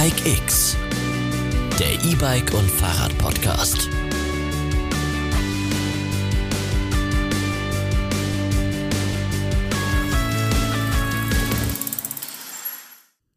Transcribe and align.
Bike 0.00 0.24
X, 0.24 0.78
der 1.78 1.92
E-Bike 1.92 2.54
und 2.54 2.70
Fahrrad 2.70 3.18
Podcast. 3.18 3.90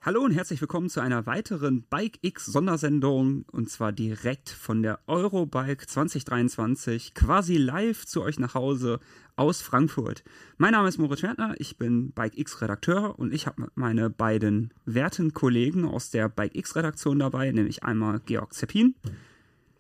Hallo 0.06 0.22
und 0.22 0.32
herzlich 0.32 0.60
willkommen 0.60 0.90
zu 0.90 1.00
einer 1.00 1.26
weiteren 1.28 1.84
Bike 1.84 2.20
X 2.24 2.46
Sondersendung 2.48 3.46
und 3.54 3.70
zwar 3.70 3.94
direkt 3.94 4.50
von 4.50 4.84
der 4.84 5.00
Eurobike 5.08 5.88
2023 5.88 7.14
quasi 7.14 7.56
live 7.56 8.06
zu 8.06 8.22
euch 8.22 8.38
nach 8.38 8.54
Hause 8.54 9.00
aus 9.38 9.62
Frankfurt. 9.62 10.26
Mein 10.58 10.74
Name 10.74 10.90
ist 10.90 10.98
Moritz 10.98 11.22
Schwertner, 11.22 11.56
ich 11.58 11.78
bin 11.78 12.12
Bike 12.12 12.38
X 12.38 12.62
Redakteur 12.62 13.18
und 13.18 13.34
ich 13.34 13.48
habe 13.48 13.70
meine 13.76 14.10
beiden 14.10 14.74
werten 14.84 15.32
Kollegen 15.32 15.86
aus 15.86 16.10
der 16.10 16.28
Bike 16.28 16.58
X 16.58 16.76
Redaktion 16.76 17.20
dabei, 17.20 17.50
nämlich 17.54 17.86
einmal 17.86 18.20
Georg 18.26 18.54
Zeppin. 18.54 18.96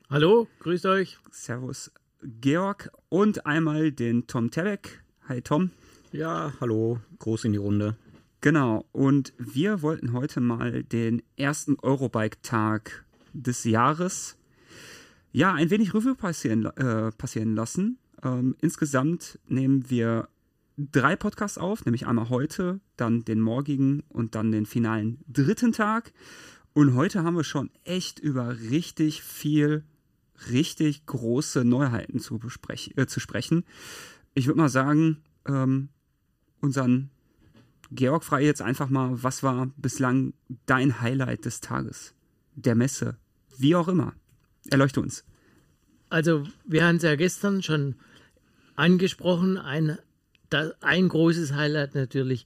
Hallo, 0.09 0.47
grüßt 0.59 0.85
euch. 0.85 1.17
Servus 1.31 1.91
Georg 2.39 2.91
und 3.09 3.45
einmal 3.45 3.91
den 3.91 4.25
Tom 4.25 4.51
Tebeck. 4.51 5.03
Hi 5.27 5.41
Tom. 5.41 5.71
Ja, 6.13 6.53
hallo, 6.61 7.01
groß 7.19 7.43
in 7.43 7.51
die 7.51 7.57
Runde. 7.57 7.97
Genau, 8.43 8.85
und 8.91 9.31
wir 9.37 9.81
wollten 9.81 10.11
heute 10.11 10.41
mal 10.41 10.83
den 10.83 11.21
ersten 11.37 11.77
Eurobike-Tag 11.81 13.05
des 13.31 13.63
Jahres 13.63 14.37
ja 15.31 15.53
ein 15.53 15.69
wenig 15.69 15.93
Revue 15.93 16.13
passieren, 16.13 16.65
äh, 16.65 17.13
passieren 17.13 17.55
lassen. 17.55 17.99
Ähm, 18.21 18.57
insgesamt 18.59 19.39
nehmen 19.47 19.89
wir 19.89 20.27
drei 20.77 21.15
Podcasts 21.15 21.57
auf, 21.57 21.85
nämlich 21.85 22.05
einmal 22.05 22.27
heute, 22.27 22.81
dann 22.97 23.23
den 23.23 23.39
morgigen 23.39 24.03
und 24.09 24.35
dann 24.35 24.51
den 24.51 24.65
finalen 24.65 25.19
dritten 25.29 25.71
Tag. 25.71 26.11
Und 26.73 26.95
heute 26.95 27.23
haben 27.23 27.37
wir 27.37 27.45
schon 27.45 27.69
echt 27.85 28.19
über 28.19 28.59
richtig 28.59 29.23
viel, 29.23 29.85
richtig 30.51 31.05
große 31.05 31.63
Neuheiten 31.63 32.19
zu, 32.19 32.41
äh, 32.97 33.05
zu 33.05 33.21
sprechen. 33.21 33.63
Ich 34.33 34.47
würde 34.47 34.59
mal 34.59 34.67
sagen, 34.67 35.23
ähm, 35.47 35.87
unseren 36.59 37.09
Georg, 37.95 38.23
frage 38.23 38.45
jetzt 38.45 38.61
einfach 38.61 38.89
mal, 38.89 39.21
was 39.23 39.43
war 39.43 39.71
bislang 39.77 40.33
dein 40.65 41.01
Highlight 41.01 41.45
des 41.45 41.61
Tages, 41.61 42.13
der 42.55 42.75
Messe, 42.75 43.17
wie 43.57 43.75
auch 43.75 43.87
immer? 43.87 44.13
Erleuchte 44.69 45.01
uns. 45.01 45.23
Also, 46.09 46.45
wir 46.65 46.85
haben 46.85 46.97
es 46.97 47.03
ja 47.03 47.15
gestern 47.15 47.61
schon 47.63 47.95
angesprochen. 48.75 49.57
Ein, 49.57 49.97
ein 50.81 51.09
großes 51.09 51.53
Highlight 51.53 51.95
natürlich: 51.95 52.45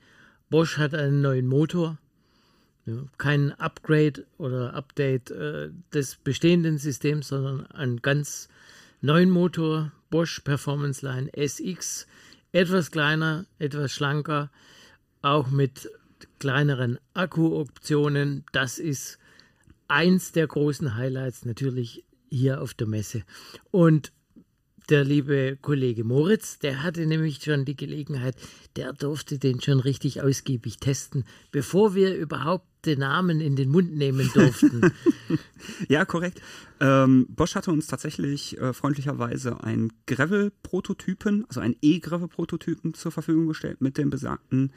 Bosch 0.49 0.77
hat 0.77 0.93
einen 0.93 1.21
neuen 1.21 1.47
Motor. 1.47 1.97
kein 3.17 3.51
Upgrade 3.53 4.25
oder 4.37 4.73
Update 4.73 5.29
äh, 5.31 5.69
des 5.93 6.15
bestehenden 6.15 6.77
Systems, 6.77 7.27
sondern 7.27 7.65
einen 7.67 8.01
ganz 8.01 8.47
neuen 9.01 9.29
Motor, 9.29 9.91
Bosch 10.09 10.39
Performance 10.39 11.05
Line 11.05 11.29
SX. 11.33 12.07
Etwas 12.53 12.91
kleiner, 12.91 13.45
etwas 13.59 13.91
schlanker, 13.91 14.49
auch 15.27 15.49
mit 15.49 15.89
kleineren 16.39 16.99
Akkuoptionen. 17.13 18.45
Das 18.51 18.79
ist 18.79 19.17
eins 19.87 20.31
der 20.31 20.47
großen 20.47 20.95
Highlights 20.95 21.45
natürlich 21.45 22.03
hier 22.29 22.61
auf 22.61 22.73
der 22.73 22.87
Messe. 22.87 23.23
Und 23.71 24.11
der 24.89 25.03
liebe 25.03 25.57
Kollege 25.61 26.05
Moritz, 26.05 26.59
der 26.59 26.81
hatte 26.81 27.05
nämlich 27.05 27.43
schon 27.43 27.65
die 27.65 27.75
Gelegenheit, 27.75 28.35
der 28.77 28.93
durfte 28.93 29.37
den 29.37 29.59
schon 29.59 29.81
richtig 29.81 30.21
ausgiebig 30.21 30.77
testen, 30.77 31.25
bevor 31.51 31.93
wir 31.93 32.15
überhaupt 32.15 32.65
den 32.85 32.99
Namen 32.99 33.41
in 33.41 33.57
den 33.57 33.69
Mund 33.69 33.97
nehmen 33.97 34.29
durften. 34.33 34.93
ja, 35.89 36.05
korrekt. 36.05 36.41
Ähm, 36.79 37.27
Bosch 37.29 37.55
hatte 37.55 37.71
uns 37.71 37.87
tatsächlich 37.87 38.57
äh, 38.59 38.71
freundlicherweise 38.71 39.61
einen 39.61 39.91
Gravel-Prototypen, 40.05 41.43
also 41.49 41.59
einen 41.59 41.75
E-Gravel-Prototypen 41.81 42.93
zur 42.93 43.11
Verfügung 43.11 43.47
gestellt 43.47 43.81
mit 43.81 43.97
dem 43.97 44.09
besagten 44.09 44.71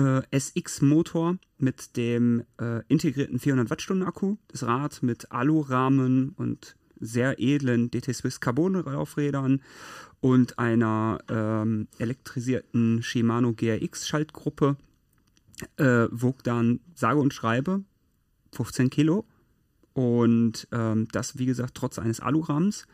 äh, 0.00 0.22
SX-Motor 0.38 1.38
mit 1.58 1.96
dem 1.96 2.44
äh, 2.60 2.82
integrierten 2.88 3.38
400 3.38 3.70
Wattstunden 3.70 4.06
Akku, 4.06 4.36
das 4.48 4.62
Rad 4.62 5.02
mit 5.02 5.30
Alurahmen 5.30 6.30
und 6.36 6.76
sehr 6.98 7.38
edlen 7.38 7.90
DT 7.90 8.14
Swiss 8.14 8.40
Carbon 8.40 8.74
Laufrädern 8.74 9.62
und 10.20 10.58
einer 10.58 11.18
ähm, 11.28 11.88
elektrisierten 11.98 13.02
Shimano 13.02 13.52
GRX 13.54 14.06
Schaltgruppe 14.06 14.76
äh, 15.76 16.06
wog 16.10 16.42
dann 16.44 16.80
sage 16.94 17.20
und 17.20 17.34
schreibe 17.34 17.82
15 18.52 18.90
Kilo. 18.90 19.24
Und 19.92 20.68
ähm, 20.72 21.08
das 21.12 21.38
wie 21.38 21.46
gesagt 21.46 21.74
trotz 21.74 21.98
eines 21.98 22.20
Alurahmens. 22.20 22.86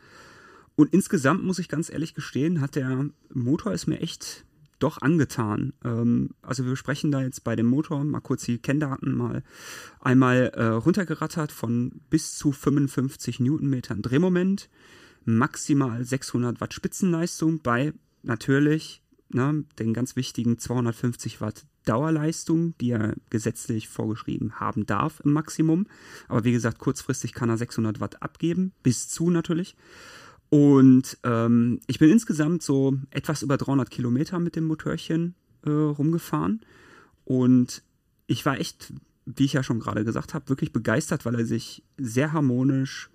Und 0.75 0.93
insgesamt 0.93 1.43
muss 1.43 1.59
ich 1.59 1.69
ganz 1.69 1.89
ehrlich 1.89 2.13
gestehen, 2.13 2.61
hat 2.61 2.75
der 2.75 3.09
Motor 3.33 3.73
ist 3.73 3.87
mir 3.87 3.99
echt 3.99 4.45
doch 4.79 5.01
angetan. 5.01 5.73
Ähm, 5.83 6.31
also 6.41 6.65
wir 6.65 6.75
sprechen 6.75 7.11
da 7.11 7.21
jetzt 7.21 7.43
bei 7.43 7.55
dem 7.55 7.65
Motor 7.65 8.03
mal 8.03 8.21
kurz 8.21 8.45
die 8.45 8.59
Kenndaten 8.59 9.15
mal 9.15 9.43
einmal 9.99 10.51
äh, 10.55 10.65
runtergerattert 10.65 11.51
von 11.51 12.01
bis 12.09 12.35
zu 12.35 12.51
55 12.51 13.39
Newtonmetern 13.39 14.01
Drehmoment, 14.01 14.69
maximal 15.25 16.03
600 16.03 16.61
Watt 16.61 16.73
Spitzenleistung 16.73 17.59
bei 17.59 17.93
natürlich 18.23 19.01
ne, 19.29 19.65
den 19.79 19.93
ganz 19.93 20.15
wichtigen 20.15 20.57
250 20.57 21.41
Watt 21.41 21.65
Dauerleistung, 21.85 22.77
die 22.79 22.91
er 22.91 23.15
gesetzlich 23.29 23.87
vorgeschrieben 23.87 24.59
haben 24.59 24.85
darf 24.85 25.21
im 25.21 25.31
Maximum. 25.31 25.87
Aber 26.27 26.43
wie 26.43 26.51
gesagt, 26.51 26.79
kurzfristig 26.79 27.33
kann 27.33 27.49
er 27.49 27.57
600 27.57 27.99
Watt 28.01 28.21
abgeben, 28.21 28.73
bis 28.83 29.07
zu 29.07 29.29
natürlich. 29.29 29.75
Und 30.49 31.17
ähm, 31.23 31.79
ich 31.87 31.99
bin 31.99 32.09
insgesamt 32.09 32.63
so 32.63 32.97
etwas 33.11 33.41
über 33.41 33.57
300 33.57 33.89
Kilometer 33.89 34.39
mit 34.39 34.55
dem 34.55 34.65
Motörchen 34.65 35.35
äh, 35.65 35.69
rumgefahren. 35.69 36.61
Und 37.25 37.83
ich 38.27 38.45
war 38.45 38.59
echt, 38.59 38.93
wie 39.25 39.45
ich 39.45 39.53
ja 39.53 39.63
schon 39.63 39.79
gerade 39.79 40.05
gesagt 40.05 40.33
habe, 40.33 40.47
wirklich 40.49 40.71
begeistert, 40.71 41.25
weil 41.25 41.35
er 41.35 41.45
sich 41.45 41.83
sehr 41.97 42.31
harmonisch 42.31 43.09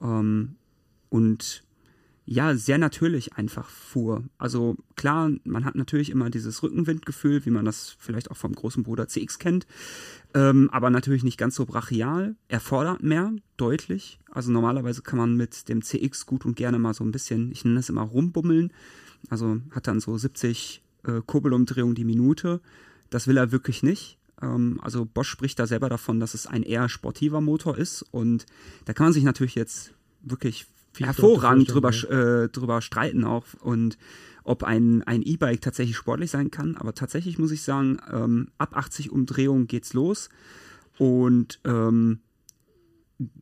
ähm, 0.00 0.54
und 1.08 1.64
ja, 2.28 2.56
sehr 2.56 2.76
natürlich 2.76 3.34
einfach 3.34 3.68
fuhr. 3.68 4.24
Also 4.36 4.76
klar, 4.96 5.30
man 5.44 5.64
hat 5.64 5.76
natürlich 5.76 6.10
immer 6.10 6.28
dieses 6.28 6.60
Rückenwindgefühl, 6.60 7.46
wie 7.46 7.50
man 7.50 7.64
das 7.64 7.96
vielleicht 8.00 8.32
auch 8.32 8.36
vom 8.36 8.52
großen 8.52 8.82
Bruder 8.82 9.06
CX 9.06 9.38
kennt, 9.38 9.66
ähm, 10.34 10.68
aber 10.72 10.90
natürlich 10.90 11.22
nicht 11.22 11.38
ganz 11.38 11.54
so 11.54 11.64
brachial. 11.66 12.34
Er 12.48 12.58
fordert 12.58 13.02
mehr, 13.04 13.32
deutlich. 13.56 14.18
Also 14.28 14.50
normalerweise 14.50 15.02
kann 15.02 15.18
man 15.18 15.36
mit 15.36 15.68
dem 15.68 15.82
CX 15.82 16.26
gut 16.26 16.44
und 16.44 16.56
gerne 16.56 16.80
mal 16.80 16.94
so 16.94 17.04
ein 17.04 17.12
bisschen, 17.12 17.52
ich 17.52 17.64
nenne 17.64 17.76
das 17.76 17.88
immer 17.88 18.02
rumbummeln. 18.02 18.72
Also 19.30 19.60
hat 19.70 19.86
dann 19.86 20.00
so 20.00 20.18
70 20.18 20.82
äh, 21.04 21.20
Kurbelumdrehungen 21.24 21.94
die 21.94 22.04
Minute. 22.04 22.60
Das 23.08 23.28
will 23.28 23.36
er 23.36 23.52
wirklich 23.52 23.84
nicht. 23.84 24.18
Ähm, 24.42 24.80
also 24.82 25.04
Bosch 25.04 25.28
spricht 25.28 25.60
da 25.60 25.68
selber 25.68 25.88
davon, 25.88 26.18
dass 26.18 26.34
es 26.34 26.48
ein 26.48 26.64
eher 26.64 26.88
sportiver 26.88 27.40
Motor 27.40 27.78
ist 27.78 28.02
und 28.02 28.46
da 28.84 28.92
kann 28.94 29.06
man 29.06 29.12
sich 29.12 29.22
natürlich 29.22 29.54
jetzt 29.54 29.92
wirklich 30.22 30.66
hervorragend 31.00 31.72
drüber, 31.72 31.90
äh, 31.90 32.48
drüber 32.48 32.80
streiten 32.80 33.24
auch 33.24 33.46
und 33.60 33.98
ob 34.44 34.62
ein, 34.62 35.02
ein 35.02 35.22
E-Bike 35.22 35.60
tatsächlich 35.60 35.96
sportlich 35.96 36.30
sein 36.30 36.50
kann. 36.50 36.76
Aber 36.76 36.94
tatsächlich 36.94 37.38
muss 37.38 37.50
ich 37.50 37.62
sagen, 37.62 37.98
ähm, 38.12 38.48
ab 38.58 38.76
80 38.76 39.10
Umdrehungen 39.10 39.66
geht's 39.66 39.92
los 39.92 40.28
und 40.98 41.60
ähm, 41.64 42.20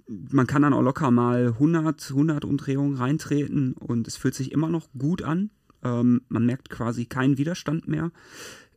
man 0.06 0.46
kann 0.46 0.62
dann 0.62 0.72
auch 0.72 0.82
locker 0.82 1.10
mal 1.10 1.48
100, 1.48 2.10
100 2.10 2.44
Umdrehungen 2.44 2.96
reintreten 2.96 3.74
und 3.74 4.06
es 4.06 4.16
fühlt 4.16 4.34
sich 4.34 4.52
immer 4.52 4.68
noch 4.68 4.88
gut 4.96 5.22
an. 5.22 5.50
Ähm, 5.82 6.22
man 6.28 6.46
merkt 6.46 6.70
quasi 6.70 7.06
keinen 7.06 7.38
Widerstand 7.38 7.88
mehr. 7.88 8.10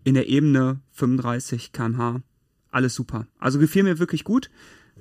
In 0.03 0.15
der 0.15 0.27
Ebene 0.27 0.79
35 0.93 1.71
km/h, 1.71 2.21
alles 2.71 2.95
super. 2.95 3.27
Also 3.39 3.59
gefiel 3.59 3.83
mir 3.83 3.99
wirklich 3.99 4.23
gut. 4.23 4.49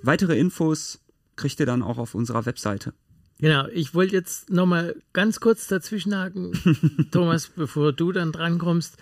Weitere 0.03 0.39
Infos 0.39 1.01
kriegt 1.37 1.61
ihr 1.61 1.67
dann 1.67 1.83
auch 1.83 1.99
auf 1.99 2.15
unserer 2.15 2.47
Webseite. 2.47 2.95
Genau, 3.39 3.67
ich 3.69 3.95
wollte 3.95 4.15
jetzt 4.15 4.49
nochmal 4.49 4.97
ganz 5.13 5.41
kurz 5.41 5.67
dazwischenhaken, 5.67 7.09
Thomas, 7.13 7.51
bevor 7.55 7.93
du 7.93 8.13
dann 8.13 8.33
drankommst. 8.33 8.97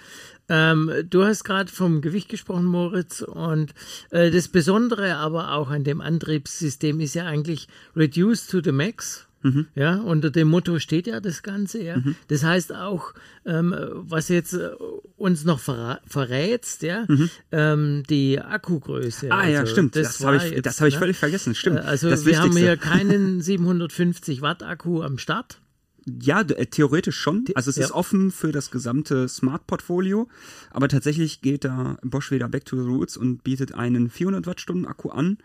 Ähm, 0.48 0.90
du 1.08 1.24
hast 1.24 1.44
gerade 1.44 1.70
vom 1.70 2.00
Gewicht 2.00 2.28
gesprochen, 2.28 2.64
Moritz, 2.64 3.22
und 3.22 3.74
äh, 4.10 4.30
das 4.30 4.48
Besondere 4.48 5.16
aber 5.16 5.52
auch 5.52 5.70
an 5.70 5.84
dem 5.84 6.00
Antriebssystem 6.00 7.00
ist 7.00 7.14
ja 7.14 7.26
eigentlich 7.26 7.68
Reduce 7.94 8.48
to 8.48 8.60
the 8.62 8.72
Max. 8.72 9.26
Mhm. 9.44 9.66
Ja, 9.74 9.96
unter 9.96 10.30
dem 10.30 10.48
Motto 10.48 10.78
steht 10.78 11.06
ja 11.06 11.20
das 11.20 11.42
Ganze, 11.42 11.82
ja. 11.82 11.98
Mhm. 11.98 12.16
Das 12.28 12.42
heißt 12.42 12.74
auch, 12.74 13.12
ähm, 13.44 13.74
was 13.92 14.28
jetzt 14.30 14.54
äh, 14.54 14.70
uns 15.18 15.44
noch 15.44 15.60
verra 15.60 16.00
verrätst, 16.06 16.82
ja, 16.82 17.04
mhm. 17.06 17.30
ähm, 17.52 18.02
die 18.08 18.40
Akkugröße. 18.40 19.30
Ah 19.30 19.40
also, 19.40 19.52
ja, 19.52 19.66
stimmt. 19.66 19.96
Das, 19.96 20.16
das 20.16 20.26
habe 20.26 20.36
ich, 20.38 20.62
das 20.62 20.80
hab 20.80 20.88
ich 20.88 20.94
ne? 20.94 21.00
völlig 21.00 21.18
vergessen. 21.18 21.54
Stimmt. 21.54 21.76
Äh, 21.76 21.82
also 21.82 22.08
das 22.08 22.24
wir 22.24 22.32
Wichtigste. 22.32 22.48
haben 22.48 22.56
hier 22.56 22.76
keinen 22.78 23.40
750 23.42 24.40
Watt 24.40 24.62
Akku 24.62 25.02
am 25.02 25.18
Start. 25.18 25.60
Ja, 26.06 26.40
äh, 26.40 26.66
theoretisch 26.66 27.16
schon. 27.16 27.44
Also 27.54 27.68
es 27.68 27.76
ja. 27.76 27.84
ist 27.84 27.92
offen 27.92 28.30
für 28.30 28.50
das 28.50 28.70
gesamte 28.70 29.28
Smart-Portfolio, 29.28 30.28
aber 30.70 30.88
tatsächlich 30.88 31.42
geht 31.42 31.64
da 31.64 31.98
Bosch 32.02 32.30
wieder 32.30 32.48
back 32.48 32.64
to 32.64 32.76
the 32.76 32.88
roots 32.88 33.18
und 33.18 33.44
bietet 33.44 33.74
einen 33.74 34.08
400 34.08 34.46
Wattstunden 34.46 34.86
Akku 34.86 35.10
an, 35.10 35.36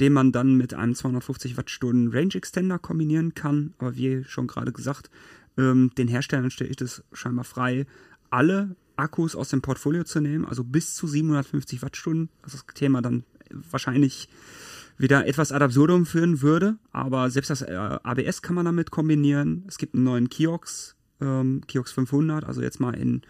den 0.00 0.12
man 0.12 0.32
dann 0.32 0.56
mit 0.56 0.74
einem 0.74 0.94
250 0.94 1.56
Wattstunden 1.56 2.12
Range 2.12 2.34
Extender 2.34 2.78
kombinieren 2.78 3.34
kann. 3.34 3.74
Aber 3.78 3.96
wie 3.96 4.24
schon 4.24 4.46
gerade 4.46 4.72
gesagt, 4.72 5.10
ähm, 5.56 5.90
den 5.96 6.08
Herstellern 6.08 6.50
steht 6.50 6.80
es 6.80 7.04
scheinbar 7.12 7.44
frei, 7.44 7.86
alle 8.30 8.76
Akkus 8.96 9.36
aus 9.36 9.48
dem 9.48 9.62
Portfolio 9.62 10.04
zu 10.04 10.20
nehmen, 10.20 10.44
also 10.44 10.64
bis 10.64 10.94
zu 10.94 11.06
750 11.06 11.82
Wattstunden. 11.82 12.28
Das 12.42 12.54
ist 12.54 12.66
das 12.66 12.74
Thema 12.74 13.02
dann 13.02 13.24
wahrscheinlich 13.70 14.28
wieder 14.98 15.26
etwas 15.26 15.52
ad 15.52 15.64
absurdum 15.64 16.06
führen 16.06 16.42
würde, 16.42 16.76
aber 16.92 17.30
selbst 17.30 17.50
das 17.50 17.62
äh, 17.62 17.74
ABS 17.74 18.42
kann 18.42 18.54
man 18.54 18.64
damit 18.64 18.90
kombinieren. 18.90 19.64
Es 19.66 19.78
gibt 19.78 19.94
einen 19.94 20.04
neuen 20.04 20.28
Kiox, 20.28 20.96
ähm, 21.20 21.62
Kiox 21.66 21.92
500, 21.92 22.44
also 22.44 22.62
jetzt 22.62 22.80
mal 22.80 22.94
in 22.94 23.22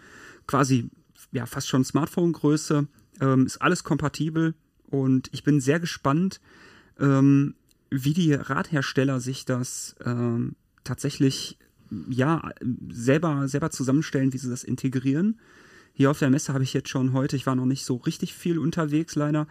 quasi 0.45 0.89
ja 1.31 1.45
fast 1.45 1.67
schon 1.67 1.83
Smartphone-Größe. 1.83 2.87
Ähm, 3.21 3.45
ist 3.45 3.61
alles 3.61 3.83
kompatibel 3.83 4.55
und 4.93 5.27
ich 5.33 5.43
bin 5.43 5.59
sehr 5.59 5.79
gespannt, 5.79 6.39
ähm, 6.99 7.55
wie 7.89 8.13
die 8.13 8.31
Radhersteller 8.31 9.19
sich 9.19 9.43
das 9.43 9.95
ähm, 10.05 10.55
tatsächlich 10.83 11.57
ja 12.09 12.51
selber 12.91 13.47
selber 13.47 13.71
zusammenstellen, 13.71 14.33
wie 14.33 14.37
sie 14.37 14.51
das 14.51 14.63
integrieren. 14.63 15.39
Hier 15.93 16.11
auf 16.11 16.19
der 16.19 16.29
Messe 16.29 16.53
habe 16.53 16.63
ich 16.63 16.73
jetzt 16.73 16.89
schon 16.89 17.11
heute, 17.13 17.35
ich 17.35 17.47
war 17.47 17.55
noch 17.55 17.65
nicht 17.65 17.85
so 17.85 17.95
richtig 17.95 18.35
viel 18.35 18.59
unterwegs 18.59 19.15
leider, 19.15 19.47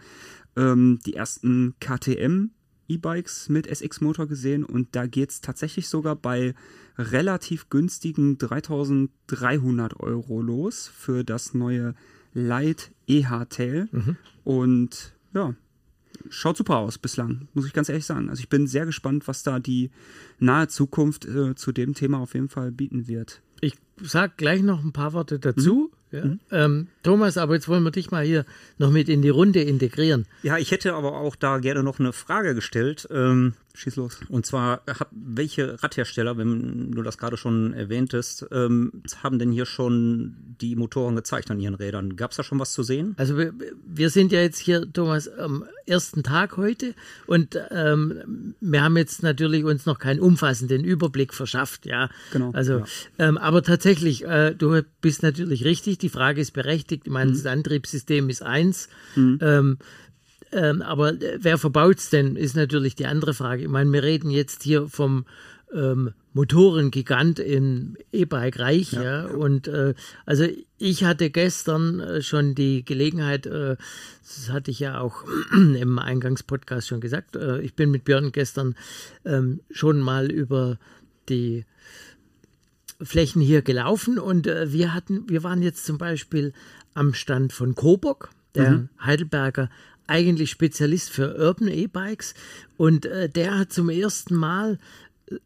ähm, 0.55 0.99
die 1.05 1.13
ersten 1.13 1.75
KTM 1.81 2.51
E-Bikes 2.87 3.49
mit 3.49 3.67
SX-Motor 3.67 4.27
gesehen 4.27 4.63
und 4.63 4.95
da 4.95 5.07
geht 5.07 5.31
es 5.31 5.41
tatsächlich 5.41 5.89
sogar 5.89 6.15
bei 6.15 6.55
relativ 6.97 7.69
günstigen 7.69 8.37
3300 8.37 9.99
Euro 9.99 10.41
los 10.41 10.87
für 10.87 11.25
das 11.25 11.53
neue 11.53 11.95
Light 12.33 12.91
EH-Tail. 13.07 13.89
Mhm. 13.91 14.17
Und 14.45 15.13
ja, 15.33 15.55
schaut 16.29 16.57
super 16.57 16.77
aus 16.77 16.97
bislang, 16.97 17.47
muss 17.53 17.65
ich 17.65 17.73
ganz 17.73 17.89
ehrlich 17.89 18.05
sagen. 18.05 18.29
Also 18.29 18.41
ich 18.41 18.49
bin 18.49 18.67
sehr 18.67 18.85
gespannt, 18.85 19.27
was 19.27 19.43
da 19.43 19.59
die 19.59 19.91
nahe 20.39 20.67
Zukunft 20.67 21.25
äh, 21.25 21.55
zu 21.55 21.71
dem 21.71 21.93
Thema 21.93 22.19
auf 22.19 22.33
jeden 22.33 22.49
Fall 22.49 22.71
bieten 22.71 23.07
wird. 23.07 23.41
Ich 23.61 23.75
sage 24.01 24.33
gleich 24.37 24.61
noch 24.61 24.83
ein 24.83 24.91
paar 24.91 25.13
Worte 25.13 25.39
dazu. 25.39 25.91
Mhm. 25.91 26.17
Ja. 26.17 26.25
Mhm. 26.25 26.39
Ähm, 26.51 26.87
Thomas, 27.01 27.37
aber 27.37 27.55
jetzt 27.55 27.67
wollen 27.67 27.83
wir 27.83 27.91
dich 27.91 28.11
mal 28.11 28.23
hier 28.23 28.45
noch 28.77 28.91
mit 28.91 29.09
in 29.09 29.21
die 29.21 29.29
Runde 29.29 29.61
integrieren. 29.61 30.27
Ja, 30.43 30.57
ich 30.57 30.71
hätte 30.71 30.93
aber 30.93 31.17
auch 31.17 31.35
da 31.35 31.57
gerne 31.57 31.81
noch 31.81 31.99
eine 31.99 32.13
Frage 32.13 32.53
gestellt. 32.53 33.07
Ähm, 33.09 33.53
Schieß 33.75 33.95
los. 33.95 34.19
Und 34.29 34.45
zwar, 34.45 34.83
hab, 34.87 35.09
welche 35.11 35.81
Radhersteller, 35.81 36.37
wenn 36.37 36.91
du 36.91 37.01
das 37.01 37.17
gerade 37.17 37.37
schon 37.37 37.73
erwähntest, 37.73 38.45
ähm, 38.51 39.01
haben 39.23 39.39
denn 39.39 39.51
hier 39.51 39.65
schon 39.65 40.35
die 40.61 40.75
Motoren 40.75 41.15
gezeigt 41.15 41.49
an 41.49 41.59
ihren 41.59 41.73
Rädern? 41.73 42.15
Gab 42.15 42.31
es 42.31 42.37
da 42.37 42.43
schon 42.43 42.59
was 42.59 42.73
zu 42.73 42.83
sehen? 42.83 43.15
Also 43.17 43.35
wir, 43.35 43.51
wir, 43.83 44.11
sind 44.11 44.31
ja 44.31 44.41
jetzt 44.41 44.59
hier, 44.59 44.91
Thomas, 44.93 45.27
am 45.27 45.65
ersten 45.87 46.21
Tag 46.21 46.55
heute 46.57 46.93
und 47.25 47.57
ähm, 47.71 48.53
wir 48.61 48.83
haben 48.83 48.95
jetzt 48.95 49.23
natürlich 49.23 49.63
uns 49.63 49.87
noch 49.87 49.97
keinen 49.97 50.19
umfassenden 50.19 50.83
Überblick 50.83 51.33
verschafft, 51.33 51.87
ja. 51.87 52.09
Genau. 52.31 52.51
Also, 52.51 52.79
ja. 52.79 52.85
Ähm, 53.17 53.39
aber 53.39 53.63
tatsächlich, 53.63 54.23
äh, 54.23 54.53
du 54.53 54.83
bist 55.01 55.23
natürlich 55.23 55.65
richtig, 55.65 55.97
die 55.97 56.09
Frage 56.09 56.41
ist 56.41 56.51
berechtigt. 56.51 57.03
Ich 57.05 57.11
meine, 57.11 57.31
mhm. 57.31 57.35
das 57.35 57.45
Antriebssystem 57.47 58.29
ist 58.29 58.43
eins. 58.43 58.87
Mhm. 59.15 59.77
Ähm, 60.53 60.81
aber 60.81 61.13
wer 61.39 61.57
verbaut 61.57 61.97
es 61.97 62.09
denn, 62.09 62.35
ist 62.35 62.55
natürlich 62.55 62.95
die 62.95 63.07
andere 63.07 63.33
Frage. 63.33 63.63
Ich 63.63 63.69
meine, 63.69 63.91
wir 63.91 64.03
reden 64.03 64.29
jetzt 64.29 64.63
hier 64.63 64.87
vom 64.87 65.25
ähm, 65.73 66.13
Motorengigant 66.33 67.39
im 67.39 67.95
E-Bike-Reich. 68.11 68.93
Ja, 68.93 69.03
ja, 69.03 69.25
Und 69.25 69.67
äh, 69.67 69.93
also 70.25 70.47
ich 70.77 71.03
hatte 71.03 71.29
gestern 71.29 71.99
äh, 71.99 72.21
schon 72.21 72.55
die 72.55 72.85
Gelegenheit, 72.85 73.45
äh, 73.45 73.77
das 74.21 74.49
hatte 74.51 74.71
ich 74.71 74.79
ja 74.79 74.99
auch 74.99 75.23
im 75.53 75.99
Eingangspodcast 75.99 76.87
schon 76.87 77.01
gesagt, 77.01 77.35
äh, 77.35 77.61
ich 77.61 77.75
bin 77.75 77.91
mit 77.91 78.03
Björn 78.03 78.31
gestern 78.31 78.75
ähm, 79.25 79.61
schon 79.71 79.99
mal 80.01 80.31
über 80.31 80.77
die 81.29 81.65
Flächen 83.01 83.41
hier 83.41 83.61
gelaufen 83.61 84.17
und 84.19 84.47
äh, 84.47 84.71
wir 84.71 84.93
hatten, 84.93 85.29
wir 85.29 85.43
waren 85.43 85.61
jetzt 85.61 85.85
zum 85.85 85.97
Beispiel 85.97 86.53
am 86.93 87.13
Stand 87.13 87.53
von 87.53 87.75
Coburg, 87.75 88.29
der 88.55 88.71
mhm. 88.71 88.89
Heidelberger 89.03 89.69
eigentlich 90.07 90.51
Spezialist 90.51 91.09
für 91.09 91.37
Urban 91.37 91.67
E-Bikes 91.67 92.33
und 92.77 93.05
äh, 93.05 93.29
der 93.29 93.57
hat 93.57 93.73
zum 93.73 93.89
ersten 93.89 94.35
Mal 94.35 94.79
äh, 95.29 95.37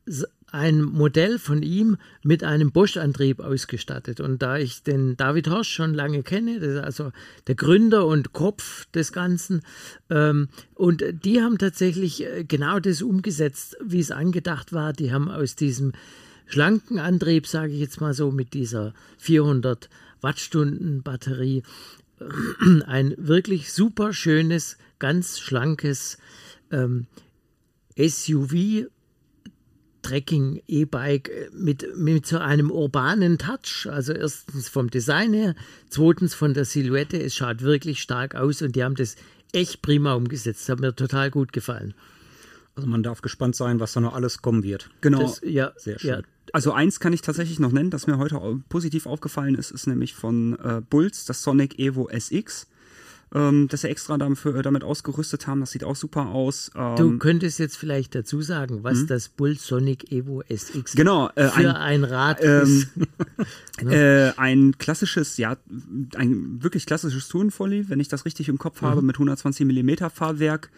ein 0.51 0.81
Modell 0.81 1.39
von 1.39 1.61
ihm 1.61 1.97
mit 2.23 2.43
einem 2.43 2.71
Bosch-Antrieb 2.71 3.41
ausgestattet. 3.41 4.21
Und 4.21 4.41
da 4.41 4.57
ich 4.57 4.81
den 4.81 5.17
David 5.17 5.49
Horsch 5.49 5.69
schon 5.69 5.93
lange 5.93 6.23
kenne, 6.23 6.81
also 6.83 7.11
der 7.47 7.55
Gründer 7.55 8.05
und 8.05 8.31
Kopf 8.31 8.85
des 8.93 9.11
Ganzen, 9.11 9.61
ähm, 10.09 10.47
und 10.73 11.03
die 11.23 11.41
haben 11.41 11.57
tatsächlich 11.57 12.23
äh, 12.23 12.45
genau 12.45 12.79
das 12.79 13.01
umgesetzt, 13.01 13.77
wie 13.83 13.99
es 13.99 14.11
angedacht 14.11 14.71
war. 14.71 14.93
Die 14.93 15.11
haben 15.11 15.29
aus 15.29 15.55
diesem 15.55 15.91
schlanken 16.45 16.97
Antrieb, 16.97 17.45
sage 17.45 17.73
ich 17.73 17.79
jetzt 17.79 17.99
mal 17.99 18.13
so, 18.13 18.31
mit 18.31 18.53
dieser 18.53 18.93
400 19.17 19.89
Wattstunden 20.21 21.03
Batterie, 21.03 21.63
ein 22.85 23.13
wirklich 23.17 23.71
super 23.71 24.13
schönes, 24.13 24.77
ganz 24.99 25.39
schlankes 25.39 26.17
ähm, 26.71 27.07
SUV 27.97 28.87
Trekking 30.01 30.61
E-Bike 30.67 31.51
mit, 31.51 31.97
mit 31.97 32.25
so 32.25 32.37
einem 32.37 32.71
urbanen 32.71 33.37
Touch. 33.37 33.87
Also 33.91 34.13
erstens 34.13 34.69
vom 34.69 34.89
Design 34.89 35.33
her, 35.33 35.53
zweitens 35.89 36.33
von 36.33 36.53
der 36.53 36.63
Silhouette. 36.63 37.21
Es 37.21 37.35
schaut 37.35 37.61
wirklich 37.61 38.01
stark 38.01 38.33
aus 38.35 38.61
und 38.61 38.75
die 38.77 38.83
haben 38.83 38.95
das 38.95 39.17
echt 39.51 39.81
prima 39.81 40.13
umgesetzt. 40.13 40.69
Hat 40.69 40.79
mir 40.79 40.95
total 40.95 41.29
gut 41.29 41.51
gefallen. 41.51 41.93
Also 42.77 42.87
man 42.87 43.01
darf 43.01 43.21
gespannt 43.21 43.55
sein, 43.55 43.79
was 43.79 43.93
da 43.93 44.01
noch 44.01 44.13
alles 44.13 44.43
kommen 44.43 44.61
wird. 44.61 44.91
Genau. 45.01 45.19
Das, 45.19 45.41
ja, 45.43 45.73
sehr 45.77 45.97
schön. 45.97 46.09
Ja. 46.11 46.21
Also 46.53 46.71
eins 46.71 46.99
kann 46.99 47.11
ich 47.11 47.23
tatsächlich 47.23 47.59
noch 47.59 47.71
nennen, 47.71 47.89
das 47.89 48.05
mir 48.05 48.19
heute 48.19 48.39
positiv 48.69 49.07
aufgefallen 49.07 49.55
ist, 49.55 49.71
ist 49.71 49.87
nämlich 49.87 50.13
von 50.13 50.57
äh, 50.59 50.81
Bulls, 50.87 51.25
das 51.25 51.41
Sonic 51.41 51.79
Evo 51.79 52.07
SX. 52.07 52.67
Ähm, 53.35 53.67
dass 53.67 53.81
sie 53.81 53.89
extra 53.89 54.17
dafür, 54.17 54.61
damit 54.61 54.85
ausgerüstet 54.85 55.47
haben. 55.47 55.59
Das 55.59 55.71
sieht 55.71 55.83
auch 55.83 55.97
super 55.97 56.27
aus. 56.27 56.71
Ähm, 56.75 56.95
du 56.95 57.17
könntest 57.17 57.59
jetzt 57.59 57.75
vielleicht 57.75 58.15
dazu 58.15 58.41
sagen, 58.41 58.85
was 58.85 58.99
hm? 58.99 59.07
das 59.07 59.27
Bull 59.27 59.57
Sonic 59.57 60.13
Evo 60.13 60.43
SX 60.47 60.95
genau, 60.95 61.29
äh, 61.35 61.49
für 61.49 61.75
ein, 61.75 62.03
ein 62.03 62.03
Rad 62.05 62.41
ähm, 62.41 62.61
ist. 62.63 62.87
äh, 63.85 64.31
ein 64.37 64.77
klassisches, 64.77 65.35
ja, 65.35 65.57
ein 66.15 66.63
wirklich 66.63 66.85
klassisches 66.85 67.27
Tourenvolley, 67.27 67.89
wenn 67.89 67.99
ich 67.99 68.07
das 68.07 68.23
richtig 68.23 68.47
im 68.47 68.59
Kopf 68.59 68.81
mhm. 68.81 68.85
habe, 68.85 69.01
mit 69.01 69.17
120 69.17 69.65
mm 69.65 70.09
Fahrwerk. 70.13 70.69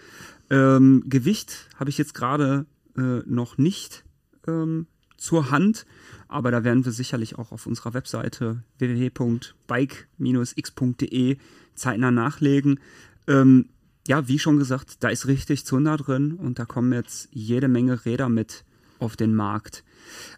Ähm, 0.50 1.04
Gewicht 1.06 1.68
habe 1.76 1.90
ich 1.90 1.98
jetzt 1.98 2.14
gerade 2.14 2.66
äh, 2.98 3.22
noch 3.26 3.58
nicht 3.58 4.04
ähm, 4.48 4.88
zur 5.18 5.52
Hand. 5.52 5.86
Aber 6.28 6.52
da 6.52 6.64
werden 6.64 6.86
wir 6.86 6.92
sicherlich 6.92 7.38
auch 7.38 7.52
auf 7.52 7.66
unserer 7.66 7.94
Webseite 7.94 8.64
www.bike-x.de 8.78 11.38
zeitnah 11.76 12.12
nachlegen. 12.12 12.80
Ähm, 13.28 13.70
ja, 14.08 14.28
wie 14.28 14.40
schon 14.40 14.58
gesagt, 14.58 15.04
da 15.04 15.10
ist 15.10 15.28
richtig 15.28 15.66
Zunder 15.66 15.98
drin 15.98 16.34
und 16.34 16.60
da 16.60 16.66
kommen 16.66 16.94
jetzt 16.94 17.30
jede 17.32 17.68
Menge 17.68 18.06
Räder 18.06 18.30
mit 18.30 18.64
auf 19.00 19.16
den 19.16 19.36
Markt. 19.36 19.84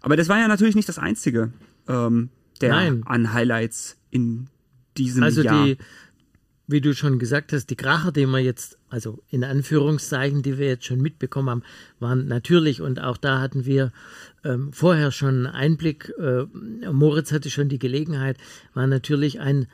Aber 0.01 0.18
das 0.18 0.30
war 0.30 0.39
ja 0.39 0.48
natürlich 0.48 0.75
nicht 0.75 0.89
das 0.89 1.00
Einzige 1.00 1.51
ähm, 1.88 2.30
der 2.60 2.72
Nein. 2.72 3.03
an 3.06 3.34
Highlights 3.34 3.98
in 4.10 4.48
diesem 4.98 5.24
also 5.24 5.41
Jahr. 5.41 5.65
Die, 5.65 5.77
wie 6.72 6.82
du 6.82 6.94
schon 6.94 7.20
gesagt 7.20 7.54
hast, 7.54 7.68
die 7.68 7.75
Kracher, 7.75 8.12
die 8.12 8.25
wir 8.25 8.40
jetzt, 8.40 8.78
also 8.90 9.20
in 9.30 9.44
Anführungszeichen, 9.44 10.42
die 10.42 10.58
wir 10.58 10.68
jetzt 10.68 10.86
schon 10.86 11.01
mitbekommen 11.01 11.50
haben, 11.50 11.63
waren 12.00 12.28
natürlich 12.28 12.82
und 12.82 13.01
auch 13.01 13.18
da 13.18 13.40
hatten 13.40 13.66
wir 13.66 13.92
ähm, 14.44 14.74
vorher 14.74 15.12
schon 15.12 15.46
Einblick. 15.46 16.13
Äh, 16.20 16.46
Moritz 16.92 17.32
hatte 17.32 17.50
schon 17.50 17.70
die 17.70 17.80
Gelegenheit, 17.80 18.38
war 18.74 18.88
natürlich 18.88 19.40
ein 19.40 19.68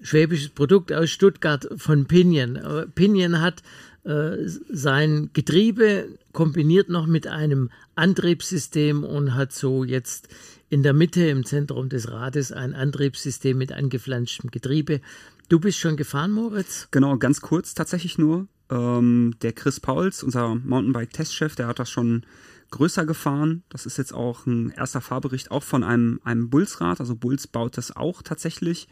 schwäbisches 0.00 0.50
Produkt 0.50 0.92
aus 0.92 1.10
Stuttgart 1.10 1.68
von 1.76 2.06
Pinion. 2.06 2.58
Pinion 2.94 3.40
hat 3.40 3.62
äh, 4.04 4.36
sein 4.70 5.30
Getriebe 5.32 6.08
kombiniert 6.32 6.90
noch 6.90 7.06
mit 7.06 7.26
einem 7.26 7.70
Antriebssystem 7.94 9.02
und 9.02 9.34
hat 9.34 9.52
so 9.52 9.82
jetzt 9.82 10.28
in 10.68 10.82
der 10.82 10.92
Mitte 10.92 11.26
im 11.26 11.44
Zentrum 11.44 11.88
des 11.88 12.10
Rades 12.10 12.52
ein 12.52 12.74
Antriebssystem 12.74 13.56
mit 13.56 13.72
angeflanschtem 13.72 14.50
Getriebe. 14.50 15.00
Du 15.48 15.60
bist 15.60 15.78
schon 15.78 15.96
gefahren, 15.96 16.32
Moritz? 16.32 16.88
Genau, 16.90 17.18
ganz 17.18 17.42
kurz 17.42 17.74
tatsächlich 17.74 18.16
nur. 18.16 18.48
Ähm, 18.70 19.34
der 19.42 19.52
Chris 19.52 19.78
Pauls, 19.78 20.22
unser 20.22 20.54
Mountainbike-Testchef, 20.54 21.54
der 21.54 21.66
hat 21.66 21.78
das 21.78 21.90
schon 21.90 22.24
größer 22.70 23.04
gefahren. 23.04 23.62
Das 23.68 23.84
ist 23.84 23.98
jetzt 23.98 24.14
auch 24.14 24.46
ein 24.46 24.70
erster 24.70 25.02
Fahrbericht 25.02 25.50
auch 25.50 25.62
von 25.62 25.84
einem, 25.84 26.20
einem 26.24 26.48
Bulls-Rad. 26.48 26.98
Also 27.00 27.14
Bulls 27.14 27.46
baut 27.46 27.76
das 27.76 27.94
auch 27.94 28.22
tatsächlich. 28.22 28.88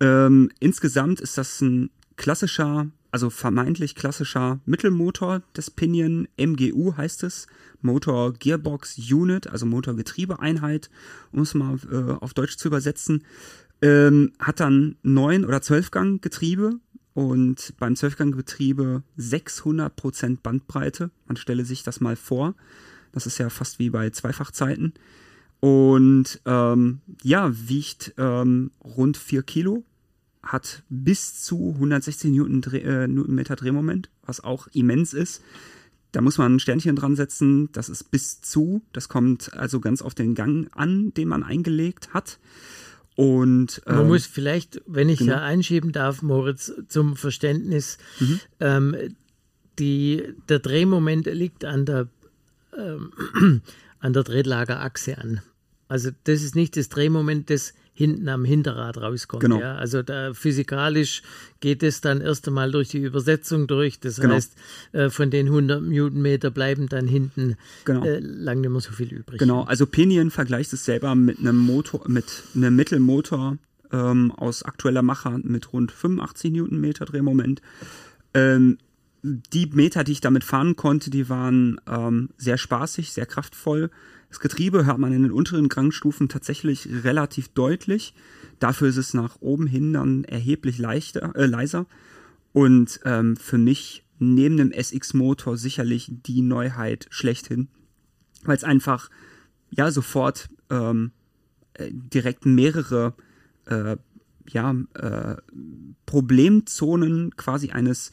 Ähm, 0.00 0.50
insgesamt 0.58 1.20
ist 1.20 1.36
das 1.36 1.60
ein 1.60 1.90
klassischer, 2.16 2.88
also 3.10 3.28
vermeintlich 3.28 3.94
klassischer 3.94 4.60
Mittelmotor 4.64 5.42
des 5.54 5.70
Pinion. 5.70 6.28
MGU 6.38 6.96
heißt 6.96 7.24
es. 7.24 7.46
Motor 7.82 8.32
Gearbox 8.32 8.96
Unit, 8.98 9.46
also 9.46 9.66
Motorgetriebeeinheit, 9.66 10.88
um 11.32 11.42
es 11.42 11.52
mal 11.52 11.76
äh, 11.92 12.12
auf 12.12 12.32
Deutsch 12.32 12.56
zu 12.56 12.68
übersetzen. 12.68 13.24
Ähm, 13.84 14.32
hat 14.38 14.60
dann 14.60 14.96
neun 15.02 15.44
oder 15.44 15.60
zwölf 15.60 15.90
Gang 15.90 16.22
Getriebe 16.22 16.80
und 17.12 17.74
beim 17.78 17.96
Zwölfganggetriebe 17.96 19.02
600% 19.18 20.38
Bandbreite. 20.42 21.10
Man 21.26 21.36
stelle 21.36 21.66
sich 21.66 21.82
das 21.82 22.00
mal 22.00 22.16
vor. 22.16 22.54
Das 23.12 23.26
ist 23.26 23.36
ja 23.36 23.50
fast 23.50 23.78
wie 23.78 23.90
bei 23.90 24.08
Zweifachzeiten. 24.08 24.94
Und 25.60 26.40
ähm, 26.46 27.02
ja, 27.22 27.50
wiegt 27.52 28.14
ähm, 28.16 28.70
rund 28.82 29.18
4 29.18 29.42
Kilo, 29.42 29.84
hat 30.42 30.82
bis 30.88 31.42
zu 31.42 31.72
160 31.74 32.32
Newton 32.32 32.62
Dreh, 32.62 32.78
äh, 32.78 33.06
Newtonmeter 33.06 33.56
Drehmoment, 33.56 34.08
was 34.22 34.42
auch 34.42 34.66
immens 34.68 35.12
ist. 35.12 35.42
Da 36.12 36.22
muss 36.22 36.38
man 36.38 36.54
ein 36.54 36.60
Sternchen 36.60 36.96
dran 36.96 37.16
setzen. 37.16 37.70
Das 37.72 37.90
ist 37.90 38.10
bis 38.10 38.40
zu. 38.40 38.80
Das 38.94 39.10
kommt 39.10 39.52
also 39.52 39.80
ganz 39.80 40.00
auf 40.00 40.14
den 40.14 40.34
Gang 40.34 40.70
an, 40.74 41.12
den 41.14 41.28
man 41.28 41.42
eingelegt 41.42 42.14
hat. 42.14 42.38
Und 43.16 43.80
man 43.86 44.00
ähm, 44.00 44.06
muss 44.08 44.26
vielleicht, 44.26 44.82
wenn 44.86 45.08
ich 45.08 45.20
genau. 45.20 45.34
da 45.34 45.42
einschieben 45.42 45.92
darf, 45.92 46.22
Moritz, 46.22 46.72
zum 46.88 47.16
Verständnis, 47.16 47.98
Mhm. 48.18 48.40
ähm, 48.60 48.96
die, 49.78 50.34
der 50.48 50.58
Drehmoment 50.58 51.26
liegt 51.26 51.64
an 51.64 51.84
der, 51.86 52.08
ähm, 52.76 53.12
an 54.00 54.12
der 54.12 54.22
Drehlagerachse 54.24 55.18
an. 55.18 55.40
Also 55.88 56.10
das 56.24 56.42
ist 56.42 56.56
nicht 56.56 56.76
das 56.76 56.88
Drehmoment, 56.88 57.50
das 57.50 57.74
hinten 57.94 58.28
am 58.28 58.44
Hinterrad 58.44 58.98
rauskommt. 58.98 59.40
Genau. 59.40 59.60
Ja? 59.60 59.76
Also 59.76 60.02
da 60.02 60.34
physikalisch 60.34 61.22
geht 61.60 61.82
es 61.82 62.00
dann 62.00 62.20
erst 62.20 62.46
einmal 62.48 62.70
durch 62.72 62.88
die 62.88 62.98
Übersetzung 63.02 63.66
durch. 63.68 64.00
Das 64.00 64.20
Genau. 64.20 64.34
heißt, 64.34 64.52
äh, 64.92 65.10
von 65.10 65.30
den 65.30 65.48
100 65.48 65.80
Newtonmeter 65.82 66.50
bleiben 66.50 66.88
dann 66.88 67.06
hinten 67.06 67.56
Genau. 67.84 68.04
äh, 68.04 68.18
lang 68.18 68.60
nicht 68.60 68.70
mehr 68.70 68.80
so 68.80 68.90
viel 68.92 69.12
übrig. 69.12 69.38
Genau, 69.38 69.62
also 69.62 69.86
Pinion 69.86 70.30
vergleicht 70.30 70.72
es 70.72 70.84
selber 70.84 71.14
mit 71.14 71.38
einem 71.38 71.56
Motor, 71.56 72.02
mit 72.08 72.42
einem 72.54 72.74
Mittelmotor 72.74 73.58
ähm, 73.92 74.32
aus 74.32 74.64
aktueller 74.64 75.02
Machart 75.02 75.44
mit 75.44 75.72
rund 75.72 75.92
85 75.92 76.50
Newtonmeter 76.52 77.04
Drehmoment. 77.04 77.62
Ähm, 78.34 78.78
die 79.22 79.66
Meter, 79.72 80.04
die 80.04 80.12
ich 80.12 80.20
damit 80.20 80.42
fahren 80.44 80.76
konnte, 80.76 81.10
die 81.10 81.28
waren 81.28 81.80
ähm, 81.86 82.30
sehr 82.36 82.58
spaßig, 82.58 83.12
sehr 83.12 83.24
kraftvoll. 83.26 83.90
Das 84.34 84.40
Getriebe 84.40 84.84
hört 84.84 84.98
man 84.98 85.12
in 85.12 85.22
den 85.22 85.30
unteren 85.30 85.68
Gangstufen 85.68 86.28
tatsächlich 86.28 86.88
relativ 87.04 87.50
deutlich. 87.50 88.14
Dafür 88.58 88.88
ist 88.88 88.96
es 88.96 89.14
nach 89.14 89.36
oben 89.40 89.68
hin 89.68 89.92
dann 89.92 90.24
erheblich 90.24 90.78
leichter, 90.78 91.36
äh, 91.36 91.46
leiser. 91.46 91.86
Und 92.52 92.98
ähm, 93.04 93.36
für 93.36 93.58
mich 93.58 94.04
neben 94.18 94.56
dem 94.56 94.72
SX-Motor 94.72 95.56
sicherlich 95.56 96.10
die 96.10 96.42
Neuheit 96.42 97.06
schlechthin 97.10 97.68
weil 98.44 98.56
es 98.56 98.64
einfach 98.64 99.10
ja 99.70 99.90
sofort 99.90 100.48
ähm, 100.70 101.12
äh, 101.74 101.90
direkt 101.90 102.46
mehrere 102.46 103.14
äh, 103.66 103.96
ja, 104.48 104.74
äh, 104.94 105.36
Problemzonen 106.06 107.34
quasi 107.36 107.70
eines 107.70 108.12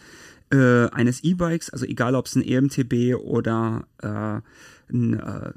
äh, 0.51 0.89
eines 0.89 1.23
E-Bikes, 1.23 1.69
also 1.69 1.85
egal 1.85 2.15
ob 2.15 2.25
es 2.25 2.35
ein 2.35 2.43
EMTB 2.43 3.15
oder 3.15 3.85
äh, 4.01 4.41
ein 4.93 5.13
äh, 5.13 5.53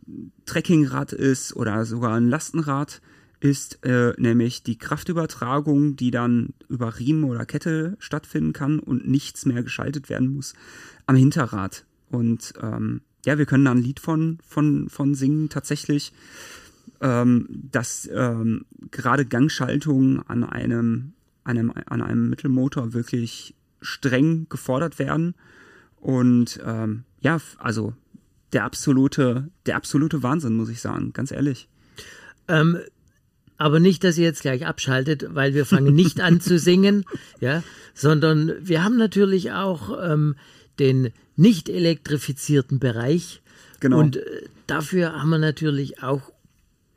Trekkingrad 0.46 1.12
ist 1.12 1.54
oder 1.56 1.84
sogar 1.84 2.14
ein 2.14 2.28
Lastenrad 2.28 3.00
ist, 3.40 3.84
äh, 3.84 4.14
nämlich 4.16 4.62
die 4.62 4.78
Kraftübertragung, 4.78 5.96
die 5.96 6.10
dann 6.10 6.54
über 6.68 6.98
Riemen 6.98 7.24
oder 7.24 7.44
Kette 7.44 7.96
stattfinden 7.98 8.52
kann 8.52 8.78
und 8.78 9.06
nichts 9.06 9.44
mehr 9.44 9.62
geschaltet 9.62 10.08
werden 10.08 10.28
muss 10.28 10.54
am 11.06 11.16
Hinterrad. 11.16 11.84
Und 12.10 12.54
ähm, 12.62 13.02
ja, 13.26 13.36
wir 13.36 13.46
können 13.46 13.64
da 13.64 13.72
ein 13.72 13.82
Lied 13.82 14.00
von, 14.00 14.38
von, 14.46 14.88
von 14.88 15.14
singen 15.14 15.48
tatsächlich, 15.48 16.12
ähm, 17.00 17.48
dass 17.50 18.08
ähm, 18.12 18.64
gerade 18.90 19.26
Gangschaltungen 19.26 20.22
an 20.26 20.44
einem, 20.44 21.12
einem, 21.42 21.72
an 21.86 22.00
einem 22.00 22.30
Mittelmotor 22.30 22.92
wirklich 22.94 23.54
streng 23.84 24.46
gefordert 24.48 24.98
werden. 24.98 25.34
Und 25.96 26.60
ähm, 26.64 27.04
ja, 27.20 27.40
also 27.58 27.94
der 28.52 28.64
absolute, 28.64 29.48
der 29.66 29.76
absolute 29.76 30.22
Wahnsinn, 30.22 30.54
muss 30.54 30.68
ich 30.68 30.80
sagen, 30.80 31.12
ganz 31.12 31.30
ehrlich. 31.30 31.68
Ähm, 32.48 32.78
aber 33.56 33.80
nicht, 33.80 34.04
dass 34.04 34.18
ihr 34.18 34.24
jetzt 34.24 34.42
gleich 34.42 34.66
abschaltet, 34.66 35.26
weil 35.30 35.54
wir 35.54 35.64
fangen 35.64 35.94
nicht 35.94 36.20
an 36.20 36.40
zu 36.40 36.58
singen, 36.58 37.04
ja, 37.40 37.62
sondern 37.94 38.52
wir 38.60 38.82
haben 38.82 38.96
natürlich 38.96 39.52
auch 39.52 39.96
ähm, 40.02 40.36
den 40.78 41.10
nicht 41.36 41.68
elektrifizierten 41.68 42.78
Bereich. 42.78 43.42
Genau. 43.80 43.98
Und 43.98 44.16
äh, 44.16 44.42
dafür 44.66 45.20
haben 45.20 45.30
wir 45.30 45.38
natürlich 45.38 46.02
auch 46.02 46.32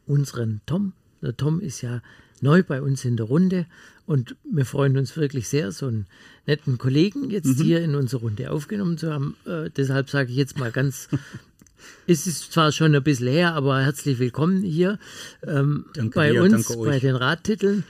unseren 0.06 0.62
Tom. 0.66 0.94
Der 1.22 1.36
Tom 1.36 1.60
ist 1.60 1.82
ja 1.82 2.02
neu 2.42 2.64
bei 2.64 2.82
uns 2.82 3.06
in 3.06 3.18
der 3.18 3.26
Runde 3.26 3.66
und 4.06 4.36
wir 4.50 4.66
freuen 4.66 4.98
uns 4.98 5.18
wirklich 5.18 5.50
sehr, 5.50 5.72
so 5.72 5.88
einen 5.88 6.06
netten 6.46 6.78
Kollegen 6.78 7.30
jetzt 7.30 7.60
hier 7.60 7.82
in 7.82 7.96
unsere 7.96 8.22
Runde 8.22 8.52
aufgenommen 8.52 8.98
zu 8.98 9.12
haben. 9.12 9.36
Äh, 9.46 9.70
deshalb 9.76 10.10
sage 10.10 10.32
ich 10.32 10.38
jetzt 10.38 10.58
mal 10.58 10.72
ganz 10.72 11.10
es 12.08 12.28
ist 12.28 12.52
zwar 12.52 12.72
schon 12.72 12.96
ein 12.96 13.04
bisschen 13.04 13.28
her, 13.28 13.54
aber 13.54 13.82
herzlich 13.82 14.20
willkommen 14.20 14.64
hier 14.64 15.00
ähm, 15.46 15.86
bei 16.14 16.32
dir, 16.32 16.42
uns, 16.42 16.76
bei 16.78 17.00
den 17.00 17.16
Radtiteln. 17.16 17.84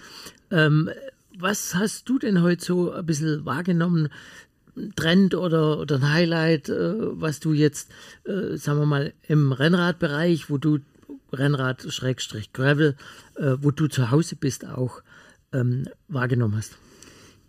Ähm, 0.51 0.89
was 1.37 1.75
hast 1.75 2.09
du 2.09 2.17
denn 2.17 2.41
heute 2.41 2.65
so 2.65 2.91
ein 2.91 3.05
bisschen 3.05 3.45
wahrgenommen? 3.45 4.09
Trend 4.95 5.33
oder, 5.33 5.79
oder 5.79 5.95
ein 5.95 6.11
Highlight, 6.11 6.69
äh, 6.69 6.93
was 7.19 7.39
du 7.39 7.53
jetzt, 7.53 7.89
äh, 8.25 8.57
sagen 8.57 8.79
wir 8.79 8.85
mal, 8.85 9.13
im 9.27 9.51
Rennradbereich, 9.51 10.49
wo 10.49 10.57
du 10.57 10.79
Rennrad 11.31 11.91
Schrägstrich 11.91 12.53
Gravel, 12.53 12.95
äh, 13.35 13.55
wo 13.61 13.71
du 13.71 13.87
zu 13.87 14.11
Hause 14.11 14.35
bist, 14.35 14.65
auch 14.65 15.01
ähm, 15.53 15.87
wahrgenommen 16.07 16.55
hast? 16.57 16.77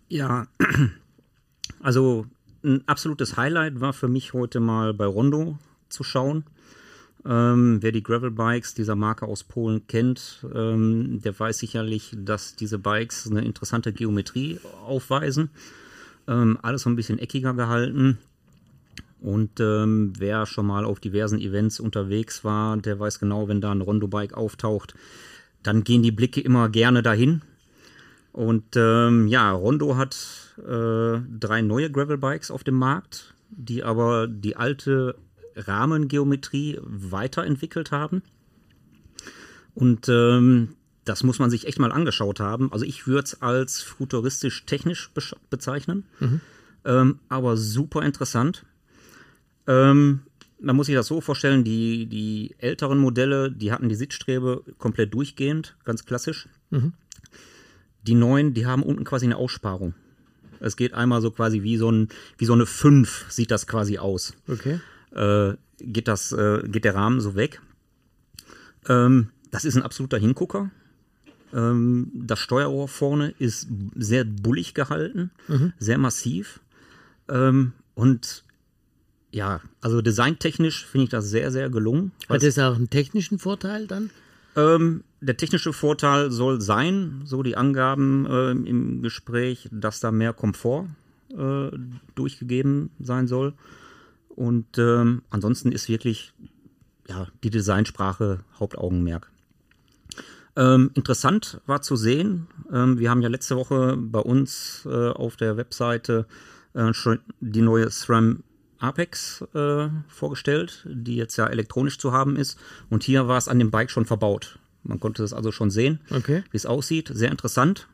Ja, 0.07 0.47
also 1.81 2.25
ein 2.63 2.83
absolutes 2.87 3.37
Highlight 3.37 3.79
war 3.79 3.93
für 3.93 4.07
mich 4.07 4.33
heute 4.33 4.59
mal 4.59 4.93
bei 4.93 5.05
Rondo 5.05 5.57
zu 5.87 6.03
schauen. 6.03 6.43
Ähm, 7.25 7.79
wer 7.81 7.91
die 7.91 8.03
Gravel-Bikes 8.03 8.73
dieser 8.75 8.95
Marke 8.95 9.25
aus 9.25 9.43
Polen 9.43 9.85
kennt, 9.87 10.45
ähm, 10.53 11.21
der 11.21 11.37
weiß 11.37 11.57
sicherlich, 11.57 12.15
dass 12.17 12.55
diese 12.55 12.79
Bikes 12.79 13.29
eine 13.29 13.43
interessante 13.43 13.91
Geometrie 13.91 14.59
aufweisen. 14.85 15.49
Ähm, 16.27 16.57
alles 16.61 16.83
so 16.83 16.89
ein 16.89 16.95
bisschen 16.95 17.19
eckiger 17.19 17.53
gehalten. 17.53 18.19
Und 19.21 19.59
ähm, 19.59 20.13
wer 20.17 20.45
schon 20.45 20.65
mal 20.65 20.85
auf 20.85 20.99
diversen 20.99 21.39
Events 21.39 21.79
unterwegs 21.79 22.43
war, 22.43 22.77
der 22.77 22.99
weiß 22.99 23.19
genau, 23.19 23.47
wenn 23.47 23.61
da 23.61 23.71
ein 23.71 23.81
Rondo-Bike 23.81 24.33
auftaucht, 24.33 24.93
dann 25.61 25.83
gehen 25.83 26.03
die 26.03 26.11
Blicke 26.11 26.39
immer 26.39 26.69
gerne 26.69 27.03
dahin. 27.03 27.41
Und 28.31 28.75
ähm, 28.75 29.27
ja, 29.27 29.51
Rondo 29.51 29.97
hat 29.97 30.15
äh, 30.57 31.19
drei 31.39 31.61
neue 31.61 31.91
Gravel-Bikes 31.91 32.51
auf 32.51 32.63
dem 32.63 32.75
Markt, 32.75 33.33
die 33.49 33.83
aber 33.83 34.27
die 34.27 34.55
alte 34.55 35.15
Rahmengeometrie 35.55 36.79
weiterentwickelt 36.81 37.91
haben. 37.91 38.21
Und 39.75 40.07
ähm, 40.09 40.75
das 41.05 41.23
muss 41.23 41.39
man 41.39 41.49
sich 41.49 41.67
echt 41.67 41.79
mal 41.79 41.91
angeschaut 41.91 42.39
haben. 42.39 42.71
Also 42.71 42.85
ich 42.85 43.07
würde 43.07 43.23
es 43.25 43.41
als 43.41 43.81
futuristisch-technisch 43.81 45.11
bezeichnen, 45.49 46.05
ähm, 46.85 47.19
aber 47.29 47.57
super 47.57 48.03
interessant. 48.03 48.63
Ähm, 49.69 50.21
man 50.59 50.75
muss 50.75 50.87
sich 50.87 50.95
das 50.95 51.07
so 51.07 51.21
vorstellen, 51.21 51.63
die, 51.63 52.07
die 52.07 52.55
älteren 52.57 52.97
Modelle, 52.97 53.51
die 53.51 53.71
hatten 53.71 53.87
die 53.87 53.95
Sitzstrebe 53.95 54.63
komplett 54.77 55.13
durchgehend, 55.13 55.77
ganz 55.85 56.05
klassisch. 56.05 56.49
Die 58.07 58.15
neuen, 58.15 58.53
die 58.53 58.65
haben 58.65 58.83
unten 58.83 59.03
quasi 59.03 59.25
eine 59.25 59.37
Aussparung. 59.37 59.93
Es 60.59 60.75
geht 60.75 60.93
einmal 60.93 61.21
so 61.21 61.31
quasi 61.31 61.63
wie 61.63 61.77
so, 61.77 61.89
ein, 61.89 62.09
wie 62.37 62.45
so 62.45 62.53
eine 62.53 62.65
5 62.65 63.27
sieht 63.29 63.51
das 63.51 63.67
quasi 63.67 63.99
aus. 63.99 64.33
Okay. 64.47 64.79
Äh, 65.11 65.53
geht, 65.79 66.07
das, 66.07 66.31
äh, 66.33 66.67
geht 66.67 66.83
der 66.83 66.95
Rahmen 66.95 67.21
so 67.21 67.35
weg. 67.35 67.61
Ähm, 68.89 69.29
das 69.51 69.65
ist 69.65 69.75
ein 69.75 69.83
absoluter 69.83 70.17
Hingucker. 70.17 70.71
Ähm, 71.53 72.11
das 72.13 72.39
Steuerrohr 72.39 72.87
vorne 72.87 73.33
ist 73.39 73.67
sehr 73.95 74.25
bullig 74.25 74.73
gehalten, 74.73 75.31
sehr 75.79 75.97
massiv. 75.97 76.59
Ähm, 77.29 77.73
und 77.95 78.43
ja, 79.31 79.61
also 79.81 80.01
designtechnisch 80.01 80.85
finde 80.85 81.05
ich 81.05 81.09
das 81.09 81.29
sehr, 81.29 81.51
sehr 81.51 81.69
gelungen. 81.69 82.11
Hat 82.27 82.43
das 82.43 82.57
auch 82.57 82.75
einen 82.75 82.89
technischen 82.89 83.39
Vorteil 83.39 83.87
dann? 83.87 84.09
Ähm, 84.55 85.03
der 85.21 85.37
technische 85.37 85.73
Vorteil 85.73 86.31
soll 86.31 86.61
sein, 86.61 87.21
so 87.25 87.43
die 87.43 87.55
Angaben 87.55 88.25
äh, 88.25 88.51
im 88.51 89.01
Gespräch, 89.01 89.69
dass 89.71 89.99
da 89.99 90.11
mehr 90.11 90.33
Komfort 90.33 90.87
äh, 91.37 91.69
durchgegeben 92.15 92.89
sein 92.99 93.27
soll. 93.27 93.53
Und 94.29 94.77
ähm, 94.77 95.21
ansonsten 95.29 95.71
ist 95.71 95.89
wirklich 95.89 96.33
ja, 97.07 97.27
die 97.43 97.49
Designsprache 97.49 98.39
Hauptaugenmerk. 98.59 99.29
Ähm, 100.55 100.91
interessant 100.95 101.61
war 101.67 101.81
zu 101.81 101.95
sehen, 101.95 102.47
ähm, 102.71 102.99
wir 102.99 103.09
haben 103.09 103.21
ja 103.21 103.29
letzte 103.29 103.55
Woche 103.55 103.95
bei 103.97 104.19
uns 104.19 104.85
äh, 104.85 105.09
auf 105.09 105.35
der 105.35 105.57
Webseite 105.57 106.25
äh, 106.73 106.93
schon 106.93 107.19
die 107.39 107.61
neue 107.61 107.89
SRAM 107.89 108.43
Apex 108.79 109.43
äh, 109.53 109.89
vorgestellt, 110.07 110.85
die 110.89 111.15
jetzt 111.15 111.37
ja 111.37 111.47
elektronisch 111.47 111.97
zu 111.99 112.11
haben 112.11 112.35
ist. 112.35 112.57
Und 112.89 113.03
hier 113.03 113.27
war 113.27 113.37
es 113.37 113.47
an 113.47 113.59
dem 113.59 113.71
Bike 113.71 113.91
schon 113.91 114.05
verbaut. 114.05 114.57
Man 114.83 114.99
konnte 114.99 115.23
es 115.23 115.33
also 115.33 115.51
schon 115.51 115.69
sehen, 115.71 115.99
Okay. 116.09 116.43
wie 116.51 116.57
es 116.57 116.65
aussieht. 116.65 117.11
Sehr 117.13 117.31
interessant. 117.31 117.87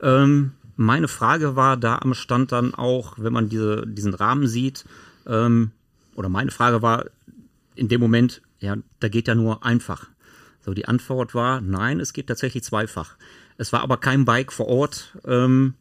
Ähm, 0.00 0.52
meine 0.76 1.08
Frage 1.08 1.56
war 1.56 1.76
da 1.76 1.98
am 1.98 2.14
Stand 2.14 2.52
dann 2.52 2.74
auch, 2.74 3.14
wenn 3.18 3.32
man 3.32 3.48
diese, 3.48 3.86
diesen 3.86 4.14
Rahmen 4.14 4.46
sieht, 4.46 4.84
ähm, 5.26 5.70
oder 6.14 6.28
meine 6.28 6.50
Frage 6.50 6.82
war 6.82 7.06
in 7.74 7.88
dem 7.88 8.00
Moment, 8.00 8.42
ja, 8.60 8.76
da 9.00 9.08
geht 9.08 9.28
ja 9.28 9.34
nur 9.36 9.64
einfach. 9.64 10.08
So, 10.64 10.74
die 10.74 10.86
Antwort 10.88 11.34
war, 11.34 11.60
nein, 11.60 12.00
es 12.00 12.12
geht 12.12 12.26
tatsächlich 12.26 12.64
zweifach. 12.64 13.14
Es 13.56 13.72
war 13.72 13.82
aber 13.82 13.96
kein 13.98 14.24
Bike 14.24 14.52
vor 14.52 14.66
Ort, 14.68 15.16
ähm, 15.24 15.74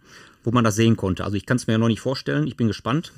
wo 0.44 0.52
man 0.52 0.64
das 0.64 0.76
sehen 0.76 0.96
konnte. 0.98 1.24
Also 1.26 1.36
ich 1.38 1.46
kann 1.46 1.58
es 1.58 1.68
mir 1.68 1.74
ja 1.74 1.78
noch 1.80 1.88
nicht 1.88 2.00
vorstellen. 2.02 2.48
Ich 2.48 2.56
bin 2.58 2.68
gespannt. 2.68 3.12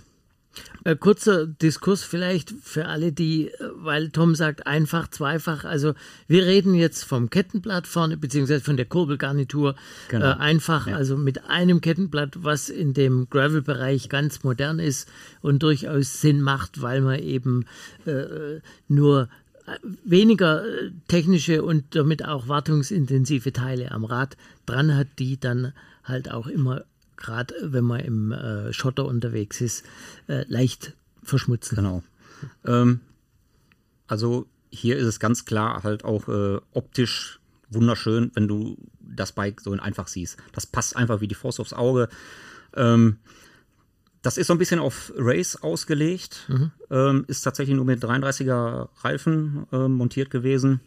Äh, 0.84 0.96
kurzer 0.96 1.46
Diskurs 1.46 2.04
vielleicht 2.04 2.52
für 2.64 2.86
alle, 2.86 3.12
die, 3.12 3.48
äh, 3.48 3.70
weil 3.76 4.10
Tom 4.10 4.36
sagt 4.36 4.66
einfach, 4.66 5.10
zweifach. 5.10 5.66
Also 5.66 5.94
wir 6.28 6.46
reden 6.46 6.74
jetzt 6.74 7.04
vom 7.04 7.30
Kettenblatt 7.30 7.88
vorne, 7.88 8.18
beziehungsweise 8.18 8.64
von 8.64 8.78
der 8.78 8.86
Kurbelgarnitur. 8.86 9.76
Genau. 10.10 10.26
Äh, 10.26 10.36
einfach, 10.36 10.88
ja. 10.88 10.96
also 10.96 11.18
mit 11.18 11.46
einem 11.46 11.82
Kettenblatt, 11.82 12.44
was 12.44 12.70
in 12.70 12.94
dem 12.94 13.28
Gravel-Bereich 13.30 14.10
ganz 14.10 14.44
modern 14.44 14.80
ist 14.80 15.10
und 15.42 15.64
durchaus 15.64 16.22
Sinn 16.22 16.42
macht, 16.42 16.82
weil 16.82 17.02
man 17.02 17.20
eben 17.20 17.66
äh, 18.06 18.60
nur 18.88 19.30
äh, 19.68 19.78
weniger 20.04 20.66
äh, 20.66 20.92
technische 21.08 21.64
und 21.64 21.96
damit 21.96 22.26
auch 22.26 22.48
wartungsintensive 22.48 23.54
Teile 23.54 23.92
am 23.92 24.06
Rad 24.06 24.38
dran 24.66 24.96
hat, 24.96 25.08
die 25.20 25.40
dann 25.40 25.74
halt 26.04 26.32
auch 26.32 26.48
immer 26.48 26.86
gerade 27.20 27.54
wenn 27.62 27.84
man 27.84 28.00
im 28.00 28.32
äh, 28.32 28.74
Schotter 28.74 29.06
unterwegs 29.06 29.62
ist, 29.62 29.86
äh, 30.28 30.46
leicht 30.48 30.94
verschmutzen. 31.22 31.76
Genau. 31.76 32.02
Ähm, 32.66 33.02
also 34.08 34.48
hier 34.72 34.98
ist 34.98 35.06
es 35.06 35.20
ganz 35.20 35.46
klar 35.46 35.84
halt 35.84 36.04
auch 36.06 36.28
äh, 36.28 36.60
optisch 36.72 37.40
wunderschön, 37.70 38.32
wenn 38.34 38.48
du 38.48 38.78
das 39.02 39.34
Bike 39.34 39.62
so 39.62 39.74
in 39.74 39.80
einfach 39.80 40.08
siehst. 40.08 40.38
Das 40.54 40.66
passt 40.66 40.96
einfach 40.96 41.22
wie 41.22 41.28
die 41.28 41.36
Faust 41.36 41.60
aufs 41.60 41.74
Auge. 41.74 42.10
Ähm, 42.74 43.18
das 44.22 44.38
ist 44.38 44.48
so 44.48 44.54
ein 44.54 44.58
bisschen 44.58 44.80
auf 44.80 45.14
Race 45.16 45.58
ausgelegt, 45.58 46.46
mhm. 46.48 46.72
ähm, 46.90 47.26
ist 47.28 47.42
tatsächlich 47.42 47.76
nur 47.76 47.86
mit 47.86 48.04
33er 48.04 48.90
Reifen 49.02 49.68
ähm, 49.72 49.94
montiert 49.94 50.30
gewesen, 50.30 50.80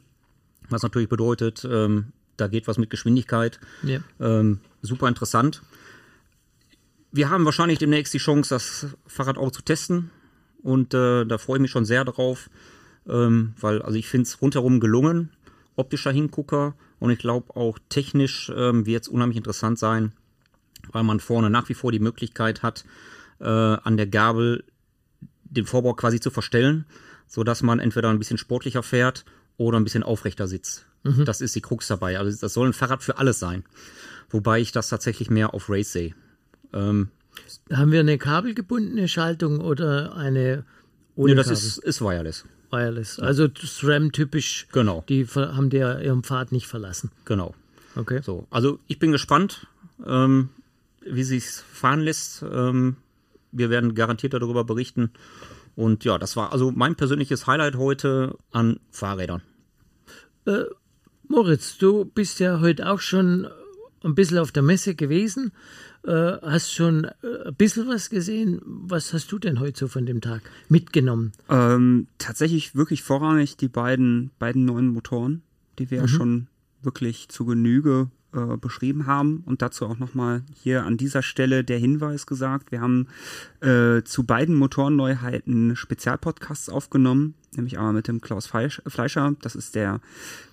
was 0.68 0.82
natürlich 0.82 1.08
bedeutet, 1.08 1.66
ähm, 1.70 2.12
da 2.36 2.48
geht 2.48 2.66
was 2.66 2.78
mit 2.78 2.90
Geschwindigkeit. 2.90 3.60
Ja. 3.82 4.00
Ähm, 4.18 4.60
super 4.82 5.08
interessant 5.08 5.62
wir 7.12 7.30
haben 7.30 7.44
wahrscheinlich 7.44 7.78
demnächst 7.78 8.12
die 8.14 8.18
Chance, 8.18 8.54
das 8.54 8.86
Fahrrad 9.06 9.38
auch 9.38 9.52
zu 9.52 9.62
testen. 9.62 10.10
Und 10.62 10.94
äh, 10.94 11.24
da 11.24 11.38
freue 11.38 11.58
ich 11.58 11.62
mich 11.62 11.70
schon 11.70 11.84
sehr 11.84 12.04
drauf, 12.04 12.48
ähm, 13.08 13.54
weil 13.60 13.82
also 13.82 13.98
ich 13.98 14.08
finde 14.08 14.26
es 14.26 14.40
rundherum 14.40 14.80
gelungen, 14.80 15.30
optischer 15.76 16.10
Hingucker. 16.10 16.74
Und 16.98 17.10
ich 17.10 17.18
glaube 17.18 17.54
auch 17.56 17.78
technisch 17.88 18.50
ähm, 18.54 18.86
wird 18.86 19.02
es 19.02 19.08
unheimlich 19.08 19.36
interessant 19.36 19.78
sein, 19.78 20.12
weil 20.92 21.02
man 21.02 21.20
vorne 21.20 21.50
nach 21.50 21.68
wie 21.68 21.74
vor 21.74 21.92
die 21.92 21.98
Möglichkeit 21.98 22.62
hat, 22.62 22.84
äh, 23.40 23.44
an 23.46 23.96
der 23.96 24.06
Gabel 24.06 24.64
den 25.44 25.66
Vorbau 25.66 25.94
quasi 25.94 26.20
zu 26.20 26.30
verstellen, 26.30 26.86
sodass 27.26 27.62
man 27.62 27.80
entweder 27.80 28.08
ein 28.08 28.18
bisschen 28.18 28.38
sportlicher 28.38 28.82
fährt 28.82 29.24
oder 29.56 29.78
ein 29.78 29.84
bisschen 29.84 30.04
aufrechter 30.04 30.46
sitzt. 30.46 30.86
Mhm. 31.02 31.24
Das 31.24 31.40
ist 31.40 31.54
die 31.56 31.60
Krux 31.60 31.88
dabei. 31.88 32.18
Also 32.18 32.38
das 32.40 32.54
soll 32.54 32.68
ein 32.68 32.72
Fahrrad 32.72 33.02
für 33.02 33.18
alles 33.18 33.38
sein. 33.38 33.64
Wobei 34.30 34.60
ich 34.60 34.72
das 34.72 34.88
tatsächlich 34.88 35.28
mehr 35.28 35.52
auf 35.52 35.68
Race 35.68 35.92
sehe. 35.92 36.14
Ähm, 36.72 37.08
Haben 37.72 37.92
wir 37.92 38.00
eine 38.00 38.18
kabelgebundene 38.18 39.08
Schaltung 39.08 39.60
oder 39.60 40.14
eine 40.14 40.64
ohne 41.14 41.32
nee, 41.32 41.36
das 41.36 41.50
ist, 41.50 41.78
ist 41.78 42.00
wireless. 42.00 42.44
Wireless. 42.70 43.20
Also 43.20 43.48
SRAM-typisch. 43.54 44.68
Genau. 44.72 45.04
Die 45.08 45.26
haben 45.26 45.68
der 45.68 46.00
ihren 46.02 46.22
Pfad 46.22 46.52
nicht 46.52 46.66
verlassen. 46.66 47.10
Genau. 47.24 47.54
Okay. 47.96 48.20
So, 48.22 48.46
also 48.50 48.78
ich 48.86 48.98
bin 48.98 49.12
gespannt, 49.12 49.66
ähm, 50.06 50.48
wie 51.04 51.22
sich 51.22 51.44
fahren 51.46 52.00
lässt. 52.00 52.42
Ähm, 52.42 52.96
wir 53.50 53.68
werden 53.68 53.94
garantiert 53.94 54.32
darüber 54.32 54.64
berichten. 54.64 55.10
Und 55.76 56.04
ja, 56.04 56.16
das 56.16 56.36
war 56.36 56.52
also 56.52 56.70
mein 56.70 56.96
persönliches 56.96 57.46
Highlight 57.46 57.76
heute 57.76 58.36
an 58.50 58.80
Fahrrädern. 58.90 59.42
Äh, 60.46 60.64
Moritz, 61.28 61.76
du 61.78 62.06
bist 62.06 62.40
ja 62.40 62.60
heute 62.60 62.90
auch 62.90 63.00
schon 63.00 63.48
ein 64.02 64.14
bisschen 64.14 64.38
auf 64.38 64.52
der 64.52 64.62
Messe 64.62 64.94
gewesen. 64.94 65.52
Äh, 66.04 66.38
hast 66.42 66.72
schon 66.72 67.04
äh, 67.04 67.48
ein 67.48 67.54
bisschen 67.54 67.86
was 67.86 68.10
gesehen. 68.10 68.60
Was 68.64 69.12
hast 69.12 69.30
du 69.30 69.38
denn 69.38 69.60
heute 69.60 69.78
so 69.78 69.88
von 69.88 70.04
dem 70.04 70.20
Tag 70.20 70.42
mitgenommen? 70.68 71.32
Ähm, 71.48 72.08
tatsächlich 72.18 72.74
wirklich 72.74 73.02
vorrangig 73.02 73.56
die 73.56 73.68
beiden, 73.68 74.30
beiden 74.38 74.64
neuen 74.64 74.88
Motoren, 74.88 75.42
die 75.78 75.90
wir 75.90 75.98
mhm. 75.98 76.04
ja 76.04 76.08
schon 76.08 76.46
wirklich 76.82 77.28
zu 77.28 77.44
Genüge 77.44 78.10
äh, 78.34 78.56
beschrieben 78.56 79.06
haben. 79.06 79.42
Und 79.46 79.62
dazu 79.62 79.86
auch 79.86 79.98
nochmal 79.98 80.42
hier 80.54 80.84
an 80.84 80.96
dieser 80.96 81.22
Stelle 81.22 81.64
der 81.64 81.78
Hinweis 81.78 82.26
gesagt. 82.26 82.72
Wir 82.72 82.80
haben 82.80 83.06
äh, 83.60 84.02
zu 84.02 84.24
beiden 84.24 84.56
Motorenneuheiten 84.56 85.76
Spezialpodcasts 85.76 86.68
aufgenommen, 86.68 87.34
nämlich 87.54 87.78
einmal 87.78 87.92
mit 87.92 88.08
dem 88.08 88.20
Klaus 88.20 88.46
Fleischer, 88.46 89.36
das 89.40 89.54
ist 89.54 89.74
der 89.74 90.00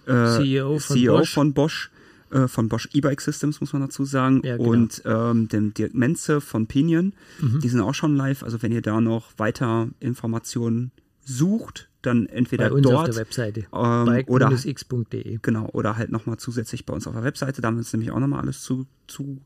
äh, 0.06 0.38
CEO, 0.38 0.78
von, 0.80 0.96
CEO 0.96 1.18
Bosch. 1.18 1.34
von 1.34 1.54
Bosch 1.54 1.92
äh, 2.32 2.48
von 2.48 2.70
Bosch 2.70 2.90
E-Bike 2.94 3.22
Systems, 3.22 3.62
muss 3.62 3.74
man 3.74 3.82
dazu 3.82 4.06
sagen. 4.06 4.42
Ja, 4.44 4.58
genau. 4.58 4.70
Und 4.70 5.02
ähm, 5.06 5.48
dem 5.48 5.74
Dirk 5.74 5.94
Menze 5.94 6.42
von 6.42 6.68
Pinion. 6.68 7.14
Mhm. 7.40 7.60
Die 7.60 7.70
sind 7.70 7.82
auch 7.82 7.96
schon 7.96 8.16
live. 8.16 8.44
Also 8.44 8.62
wenn 8.62 8.72
ihr 8.72 8.82
da 8.82 9.02
noch 9.02 9.32
weiter 9.38 9.90
Informationen 10.00 10.92
sucht, 11.24 11.90
dann 12.02 12.28
entweder 12.28 12.70
bei 12.70 12.76
uns 12.76 12.84
dort 12.84 13.10
auf 13.10 13.16
der 13.16 13.16
Webseite 13.16 13.60
ähm, 13.74 14.24
oder 14.28 14.52
x.de 14.52 15.40
genau 15.42 15.70
oder 15.74 15.98
halt 15.98 16.12
nochmal 16.12 16.38
zusätzlich 16.38 16.86
bei 16.86 16.94
uns 16.94 17.08
auf 17.08 17.14
der 17.14 17.24
Webseite. 17.24 17.62
Da 17.62 17.68
haben 17.68 17.76
wir 17.76 17.80
uns 17.80 17.92
nämlich 17.94 18.12
auch 18.12 18.20
nochmal 18.20 18.42
alles 18.42 18.62
zu, 18.62 18.86
zu 19.08 19.42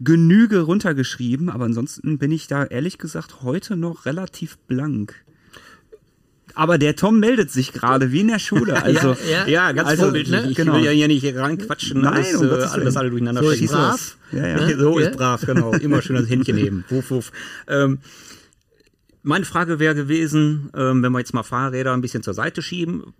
Genüge 0.00 0.60
runtergeschrieben. 0.60 1.48
Aber 1.48 1.64
ansonsten 1.64 2.18
bin 2.18 2.32
ich 2.32 2.48
da 2.48 2.64
ehrlich 2.64 2.98
gesagt 2.98 3.42
heute 3.42 3.76
noch 3.76 4.04
relativ 4.04 4.58
blank. 4.58 5.24
Aber 6.54 6.78
der 6.78 6.96
Tom 6.96 7.20
meldet 7.20 7.50
sich 7.50 7.72
gerade 7.72 8.12
wie 8.12 8.20
in 8.20 8.28
der 8.28 8.38
Schule. 8.38 8.72
Also, 8.82 9.16
ja, 9.30 9.46
ja, 9.46 9.48
ja 9.48 9.72
ganz 9.72 9.90
also, 9.90 10.04
vorbildlich. 10.04 10.42
Ne? 10.42 10.50
Ich 10.50 10.56
genau. 10.56 10.74
will 10.74 10.84
ja 10.84 10.90
hier 10.90 11.06
nicht 11.08 11.24
reinquatschen, 11.36 12.00
Nein, 12.00 12.14
alles, 12.14 12.34
um 12.34 12.48
äh, 12.48 12.62
alles 12.62 12.96
alle 12.96 13.10
durcheinander 13.10 13.42
so 13.42 13.50
ist 13.50 13.72
brav. 13.72 14.16
Ja, 14.32 14.46
ja. 14.46 14.56
Ne? 14.56 14.76
So 14.78 14.98
ist 14.98 15.16
brav, 15.16 15.40
genau. 15.46 15.72
Immer 15.72 16.02
schön 16.02 16.16
das 16.16 16.28
Händchen 16.28 16.56
heben. 16.56 16.84
Wuff, 16.88 17.10
wuff. 17.10 17.32
Ähm, 17.68 17.98
meine 19.22 19.44
Frage 19.44 19.78
wäre 19.78 19.94
gewesen, 19.94 20.70
ähm, 20.74 21.02
wenn 21.02 21.12
wir 21.12 21.20
jetzt 21.20 21.32
mal 21.32 21.44
Fahrräder 21.44 21.92
ein 21.92 22.00
bisschen 22.00 22.22
zur 22.22 22.34
Seite 22.34 22.60
schieben 22.60 23.14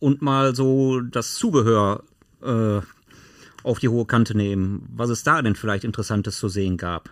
und 0.00 0.20
mal 0.20 0.54
so 0.54 1.00
das 1.00 1.34
Zubehör 1.34 2.02
äh, 2.42 2.80
auf 3.62 3.78
die 3.78 3.88
hohe 3.88 4.04
Kante 4.04 4.36
nehmen, 4.36 4.88
was 4.94 5.10
es 5.10 5.22
da 5.22 5.40
denn 5.42 5.54
vielleicht 5.54 5.84
Interessantes 5.84 6.38
zu 6.38 6.48
sehen 6.48 6.76
gab. 6.76 7.10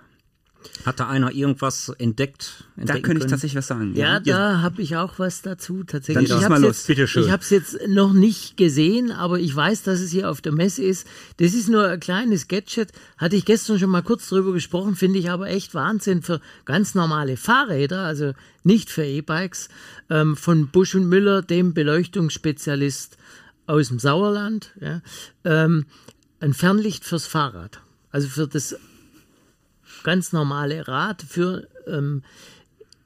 Hat 0.84 1.00
da 1.00 1.08
einer 1.08 1.32
irgendwas 1.32 1.90
entdeckt? 1.98 2.64
Da 2.76 2.98
könnte 2.98 3.24
ich 3.24 3.30
tatsächlich 3.30 3.56
was 3.56 3.66
sagen. 3.66 3.94
Ja, 3.94 4.14
ja. 4.14 4.20
da 4.20 4.60
habe 4.62 4.82
ich 4.82 4.96
auch 4.96 5.18
was 5.18 5.42
dazu. 5.42 5.84
Tatsächlich. 5.84 6.28
Dann 6.28 6.42
ich 6.42 6.48
mal 6.48 6.60
los, 6.60 6.84
bitte 6.84 7.06
schön. 7.06 7.24
Ich 7.24 7.30
habe 7.30 7.42
es 7.42 7.50
jetzt 7.50 7.78
noch 7.88 8.12
nicht 8.12 8.56
gesehen, 8.56 9.10
aber 9.12 9.38
ich 9.38 9.54
weiß, 9.54 9.82
dass 9.82 10.00
es 10.00 10.10
hier 10.10 10.30
auf 10.30 10.40
der 10.40 10.52
Messe 10.52 10.82
ist. 10.82 11.06
Das 11.38 11.54
ist 11.54 11.68
nur 11.68 11.86
ein 11.86 12.00
kleines 12.00 12.48
Gadget. 12.48 12.92
Hatte 13.18 13.36
ich 13.36 13.44
gestern 13.44 13.78
schon 13.78 13.90
mal 13.90 14.02
kurz 14.02 14.28
drüber 14.28 14.52
gesprochen, 14.52 14.96
finde 14.96 15.18
ich 15.18 15.30
aber 15.30 15.48
echt 15.48 15.74
Wahnsinn 15.74 16.22
für 16.22 16.40
ganz 16.64 16.94
normale 16.94 17.36
Fahrräder, 17.36 18.04
also 18.04 18.32
nicht 18.64 18.90
für 18.90 19.04
E-Bikes, 19.04 19.68
ähm, 20.10 20.36
von 20.36 20.68
Busch 20.68 20.94
und 20.94 21.08
Müller, 21.08 21.42
dem 21.42 21.74
Beleuchtungsspezialist 21.74 23.16
aus 23.66 23.88
dem 23.88 23.98
Sauerland. 23.98 24.72
Ja, 24.80 25.00
ähm, 25.44 25.86
ein 26.40 26.54
Fernlicht 26.54 27.04
fürs 27.04 27.26
Fahrrad. 27.26 27.80
Also 28.10 28.28
für 28.28 28.46
das 28.46 28.76
ganz 30.02 30.32
normale 30.32 30.86
Rad 30.88 31.22
für, 31.22 31.68
ähm, 31.86 32.22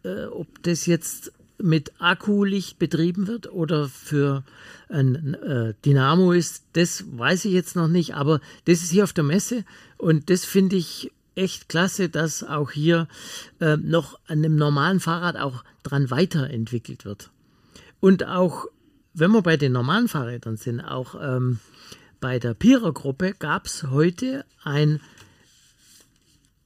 äh, 0.05 0.25
ob 0.25 0.63
das 0.63 0.87
jetzt 0.87 1.33
mit 1.59 1.93
Akkulicht 2.01 2.79
betrieben 2.79 3.27
wird 3.27 3.51
oder 3.51 3.89
für 3.89 4.45
ein 4.89 5.35
äh, 5.35 5.75
Dynamo 5.85 6.33
ist, 6.33 6.65
das 6.75 7.05
weiß 7.17 7.47
ich 7.47 7.53
jetzt 7.53 7.77
noch 7.77 7.89
nicht, 7.89 8.15
aber 8.15 8.41
das 8.67 8.83
ist 8.83 8.91
hier 8.91 9.05
auf 9.05 9.13
der 9.13 9.25
Messe 9.25 9.65
und 9.97 10.29
das 10.31 10.45
finde 10.45 10.77
ich 10.77 11.13
echt 11.35 11.69
klasse, 11.69 12.09
dass 12.09 12.43
auch 12.43 12.71
hier 12.71 13.09
äh, 13.61 13.77
noch 13.77 14.19
an 14.27 14.39
einem 14.39 14.57
normalen 14.57 15.01
Fahrrad 15.01 15.37
auch 15.37 15.65
dran 15.83 16.11
weiterentwickelt 16.11 17.05
wird. 17.05 17.31
Und 18.01 18.27
auch, 18.27 18.67
wenn 19.15 19.31
wir 19.33 19.43
bei 19.43 19.57
den 19.57 19.73
normalen 19.73 20.09
Fahrrädern 20.09 20.57
sind, 20.57 20.81
auch 20.81 21.15
ähm, 21.21 21.59
bei 22.21 22.39
der 22.39 22.55
Pira-Gruppe 22.55 23.35
gab 23.39 23.67
es 23.67 23.85
heute 23.85 24.45
ein 24.63 25.01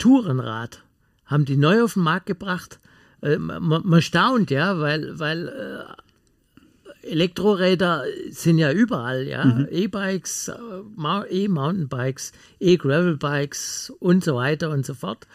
Tourenrad 0.00 0.82
haben 1.26 1.44
die 1.44 1.56
neu 1.56 1.84
auf 1.84 1.94
den 1.94 2.02
Markt 2.02 2.26
gebracht. 2.26 2.80
Äh, 3.22 3.36
man, 3.36 3.82
man, 3.84 4.02
staunt, 4.02 4.50
ja, 4.50 4.80
weil, 4.80 5.18
weil 5.20 5.48
äh, 5.48 7.06
Elektroräder 7.06 8.04
sind 8.30 8.58
ja 8.58 8.72
überall, 8.72 9.26
ja. 9.28 9.44
Mhm. 9.44 9.68
E-Bikes, 9.70 10.48
äh, 10.48 11.44
E-Mountainbikes, 11.44 12.32
E-Gravelbikes 12.58 13.92
und 14.00 14.24
so 14.24 14.34
weiter 14.34 14.70
und 14.70 14.84
so 14.84 14.94
fort. 14.94 15.28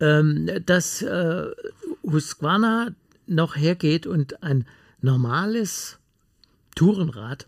Ähm, 0.00 0.48
dass 0.66 1.02
äh, 1.02 1.46
Husqvarna 2.02 2.88
noch 3.26 3.56
hergeht 3.56 4.06
und 4.06 4.42
ein 4.42 4.66
normales 5.00 5.98
Tourenrad 6.74 7.46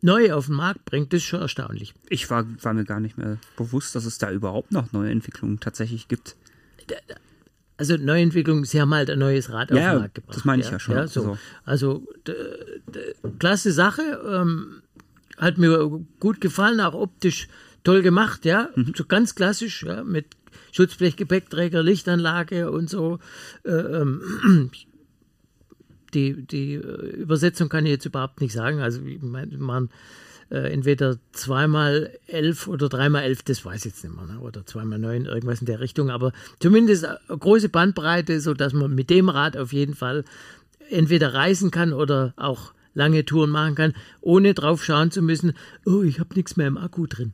neu 0.00 0.32
auf 0.32 0.46
den 0.46 0.54
Markt 0.56 0.84
bringt, 0.84 1.12
das 1.12 1.18
ist 1.18 1.24
schon 1.26 1.40
erstaunlich. 1.40 1.94
Ich 2.08 2.30
war, 2.30 2.46
war 2.62 2.72
mir 2.74 2.84
gar 2.84 3.00
nicht 3.00 3.18
mehr 3.18 3.38
bewusst, 3.56 3.94
dass 3.94 4.04
es 4.04 4.18
da 4.18 4.30
überhaupt 4.30 4.72
noch 4.72 4.92
neue 4.92 5.10
Entwicklungen 5.10 5.58
tatsächlich 5.60 6.08
gibt. 6.08 6.36
Also 7.76 7.96
Neuentwicklung, 7.96 8.64
sie 8.64 8.80
haben 8.80 8.92
halt 8.92 9.08
ein 9.10 9.18
neues 9.20 9.50
Rad 9.52 9.70
Ja, 9.70 9.76
auf 9.76 9.92
den 9.94 9.98
Markt 10.00 10.14
gebracht. 10.16 10.36
das 10.36 10.44
meine 10.44 10.62
ich 10.62 10.70
ja 10.70 10.80
schon. 10.80 10.94
Ja, 10.96 11.06
so. 11.06 11.20
Also- 11.20 11.38
Also, 11.64 12.06
d- 12.26 12.34
klasse 13.38 13.70
Sache, 13.72 14.02
ähm, 14.28 14.82
hat 15.36 15.58
mir 15.58 15.88
gut 16.18 16.40
gefallen, 16.40 16.80
auch 16.80 16.94
optisch 16.94 17.46
toll 17.84 18.02
gemacht, 18.02 18.44
ja, 18.44 18.70
Mhm. 18.74 18.92
so 18.96 19.04
ganz 19.04 19.34
klassisch, 19.36 19.84
ja, 19.84 20.02
mit 20.02 20.26
Schutzblechgepäckträger, 20.72 21.82
Lichtanlage 21.82 22.70
und 22.72 22.90
so. 22.90 23.20
Äh, 23.64 23.70
ähm, 23.70 24.70
die, 26.14 26.42
die 26.42 26.74
äh, 26.74 27.16
Übersetzung 27.16 27.68
kann 27.68 27.86
ich 27.86 27.92
jetzt 27.92 28.06
überhaupt 28.06 28.40
nicht 28.40 28.52
sagen. 28.52 28.80
Also, 28.80 29.00
man 29.02 29.90
äh, 30.50 30.72
entweder 30.72 31.18
zweimal 31.32 32.18
elf 32.26 32.68
oder 32.68 32.88
dreimal 32.88 33.22
elf, 33.22 33.42
das 33.42 33.64
weiß 33.64 33.84
ich 33.84 33.92
jetzt 33.92 34.04
nicht 34.04 34.16
mehr, 34.16 34.26
ne? 34.26 34.40
oder 34.40 34.64
zweimal 34.64 34.98
neun, 34.98 35.26
irgendwas 35.26 35.60
in 35.60 35.66
der 35.66 35.80
Richtung, 35.80 36.10
aber 36.10 36.32
zumindest 36.58 37.04
eine 37.04 37.18
große 37.28 37.68
Bandbreite, 37.68 38.40
sodass 38.40 38.72
man 38.72 38.94
mit 38.94 39.10
dem 39.10 39.28
Rad 39.28 39.56
auf 39.56 39.72
jeden 39.72 39.94
Fall 39.94 40.24
entweder 40.90 41.34
reisen 41.34 41.70
kann 41.70 41.92
oder 41.92 42.32
auch 42.36 42.72
lange 42.94 43.24
Touren 43.24 43.50
machen 43.50 43.74
kann, 43.74 43.94
ohne 44.20 44.54
drauf 44.54 44.84
schauen 44.84 45.10
zu 45.10 45.22
müssen, 45.22 45.52
oh, 45.84 46.02
ich 46.02 46.18
habe 46.18 46.34
nichts 46.34 46.56
mehr 46.56 46.66
im 46.66 46.78
Akku 46.78 47.06
drin. 47.06 47.32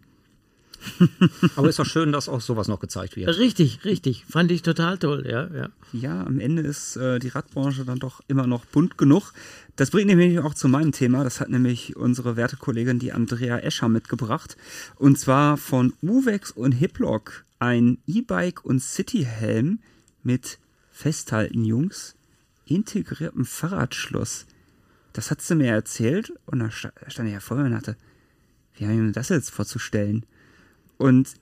Aber 1.57 1.69
ist 1.69 1.79
doch 1.79 1.87
schön, 1.87 2.13
dass 2.13 2.29
auch 2.29 2.41
sowas 2.41 2.69
noch 2.69 2.81
gezeigt 2.81 3.17
wird. 3.17 3.37
Richtig, 3.39 3.85
richtig. 3.85 4.25
Fand 4.29 4.51
ich 4.51 4.63
total 4.63 4.99
toll, 4.99 5.25
ja, 5.29 5.49
ja. 5.55 5.69
Ja, 5.93 6.25
am 6.25 6.41
Ende 6.41 6.63
ist 6.63 6.97
äh, 6.97 7.19
die 7.19 7.29
Radbranche 7.29 7.85
dann 7.85 7.99
doch 7.99 8.21
immer 8.29 8.47
noch 8.47 8.65
bunt 8.65 8.99
genug. 8.99 9.33
Das 9.77 9.91
bringt 9.91 10.07
nämlich 10.09 10.39
auch 10.41 10.55
zu 10.55 10.69
meinem 10.69 10.93
Thema. 10.93 11.25
Das 11.25 11.41
hat 11.41 11.51
nämlich 11.51 11.97
unsere 11.97 12.37
werte 12.37 12.57
Kollegin, 12.57 12.99
die 12.99 13.13
Andrea 13.13 13.59
Escher, 13.59 13.89
mitgebracht. 13.89 14.57
Und 14.97 15.19
zwar 15.19 15.57
von 15.57 15.93
Uvex 16.03 16.51
und 16.51 16.73
Hiplock 16.73 17.45
ein 17.59 17.99
E-Bike 18.07 18.65
und 18.65 18.81
Cityhelm 18.81 19.79
mit 20.23 20.59
Festhalten, 20.93 21.65
Jungs, 21.65 22.15
integriertem 22.67 23.45
Fahrradschloss. 23.45 24.47
Das 25.13 25.31
hat 25.31 25.41
sie 25.43 25.55
mir 25.55 25.71
erzählt 25.73 26.33
und 26.47 26.59
da 26.61 26.71
sta- 26.71 26.93
stand 27.09 27.29
ich 27.29 27.35
ja 27.35 27.41
vor 27.41 27.57
mir 27.57 27.65
und 27.65 27.73
dachte, 27.73 27.97
wie 28.77 28.87
haben 28.87 29.07
wir 29.07 29.13
das 29.13 29.29
jetzt 29.29 29.51
vorzustellen? 29.51 30.27
Und 30.99 31.35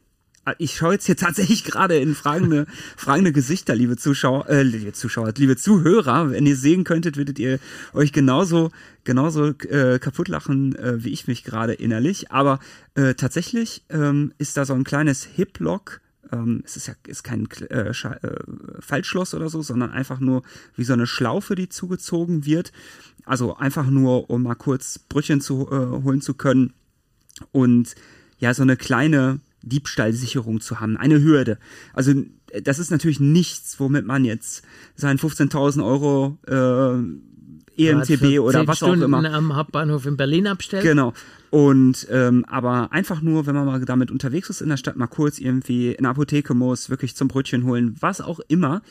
äh, 0.44 0.54
ich 0.58 0.76
schaue 0.76 0.94
jetzt 0.94 1.06
hier 1.06 1.16
tatsächlich 1.16 1.64
gerade 1.72 1.96
in 1.96 2.14
fragende, 2.14 2.66
fragende 2.96 3.32
Gesichter, 3.32 3.74
liebe 3.74 3.96
Zuschauer, 3.96 4.48
äh, 4.48 4.62
liebe 4.62 4.92
Zuschauer, 4.92 5.32
liebe 5.36 5.56
Zuhörer. 5.56 6.30
Wenn 6.30 6.46
ihr 6.46 6.56
sehen 6.56 6.84
könntet, 6.84 7.16
würdet 7.16 7.38
ihr 7.38 7.58
euch 7.92 8.12
genauso, 8.12 8.70
genauso 9.04 9.48
äh, 9.48 9.98
kaputt 9.98 10.28
lachen, 10.28 10.74
äh, 10.76 11.04
wie 11.04 11.10
ich 11.10 11.26
mich 11.26 11.44
gerade 11.44 11.74
innerlich. 11.74 12.30
Aber 12.30 12.58
äh, 12.94 13.14
tatsächlich 13.14 13.84
ähm, 13.90 14.32
ist 14.38 14.56
da 14.56 14.64
so 14.64 14.74
ein 14.74 14.84
kleines 14.84 15.24
Hip-Lock. 15.24 16.00
Ähm, 16.30 16.62
es 16.64 16.76
ist 16.76 16.86
ja 16.86 16.94
ist 17.06 17.22
kein 17.24 17.44
äh, 17.70 17.92
Scha- 17.92 18.22
äh, 18.24 18.80
Faltschloss 18.80 19.34
oder 19.34 19.48
so, 19.48 19.62
sondern 19.62 19.90
einfach 19.90 20.18
nur 20.18 20.42
wie 20.76 20.84
so 20.84 20.92
eine 20.94 21.06
Schlaufe, 21.06 21.54
die 21.54 21.68
zugezogen 21.68 22.46
wird. 22.46 22.72
Also 23.24 23.56
einfach 23.56 23.86
nur, 23.86 24.30
um 24.30 24.42
mal 24.42 24.54
kurz 24.54 24.98
Brötchen 24.98 25.40
zu 25.40 25.68
äh, 25.70 26.02
holen 26.02 26.22
zu 26.22 26.34
können 26.34 26.72
und 27.52 27.94
ja, 28.42 28.52
so 28.52 28.62
eine 28.62 28.76
kleine 28.76 29.38
Diebstahlsicherung 29.62 30.60
zu 30.60 30.80
haben, 30.80 30.96
eine 30.96 31.22
Hürde. 31.22 31.58
Also 31.94 32.12
das 32.64 32.80
ist 32.80 32.90
natürlich 32.90 33.20
nichts, 33.20 33.78
womit 33.78 34.04
man 34.04 34.24
jetzt 34.24 34.64
seinen 34.96 35.18
15.000 35.18 35.84
Euro 35.84 36.38
äh, 36.48 37.86
EMTB 37.88 38.18
Für 38.18 38.42
oder 38.42 38.58
zehn 38.58 38.66
was 38.66 38.76
Stunden 38.78 39.14
auch 39.14 39.20
immer. 39.20 39.32
am 39.32 39.54
Hauptbahnhof 39.54 40.06
in 40.06 40.16
Berlin 40.16 40.48
abstellt. 40.48 40.82
Genau. 40.82 41.14
Und 41.50 42.08
ähm, 42.10 42.44
aber 42.48 42.90
einfach 42.90 43.22
nur, 43.22 43.46
wenn 43.46 43.54
man 43.54 43.64
mal 43.64 43.84
damit 43.84 44.10
unterwegs 44.10 44.50
ist 44.50 44.60
in 44.60 44.70
der 44.70 44.76
Stadt, 44.76 44.96
mal 44.96 45.06
kurz 45.06 45.38
irgendwie 45.38 45.92
in 45.92 45.98
eine 45.98 46.08
Apotheke 46.08 46.52
muss, 46.52 46.90
wirklich 46.90 47.14
zum 47.14 47.28
Brötchen 47.28 47.62
holen, 47.62 47.94
was 48.00 48.20
auch 48.20 48.40
immer, 48.48 48.82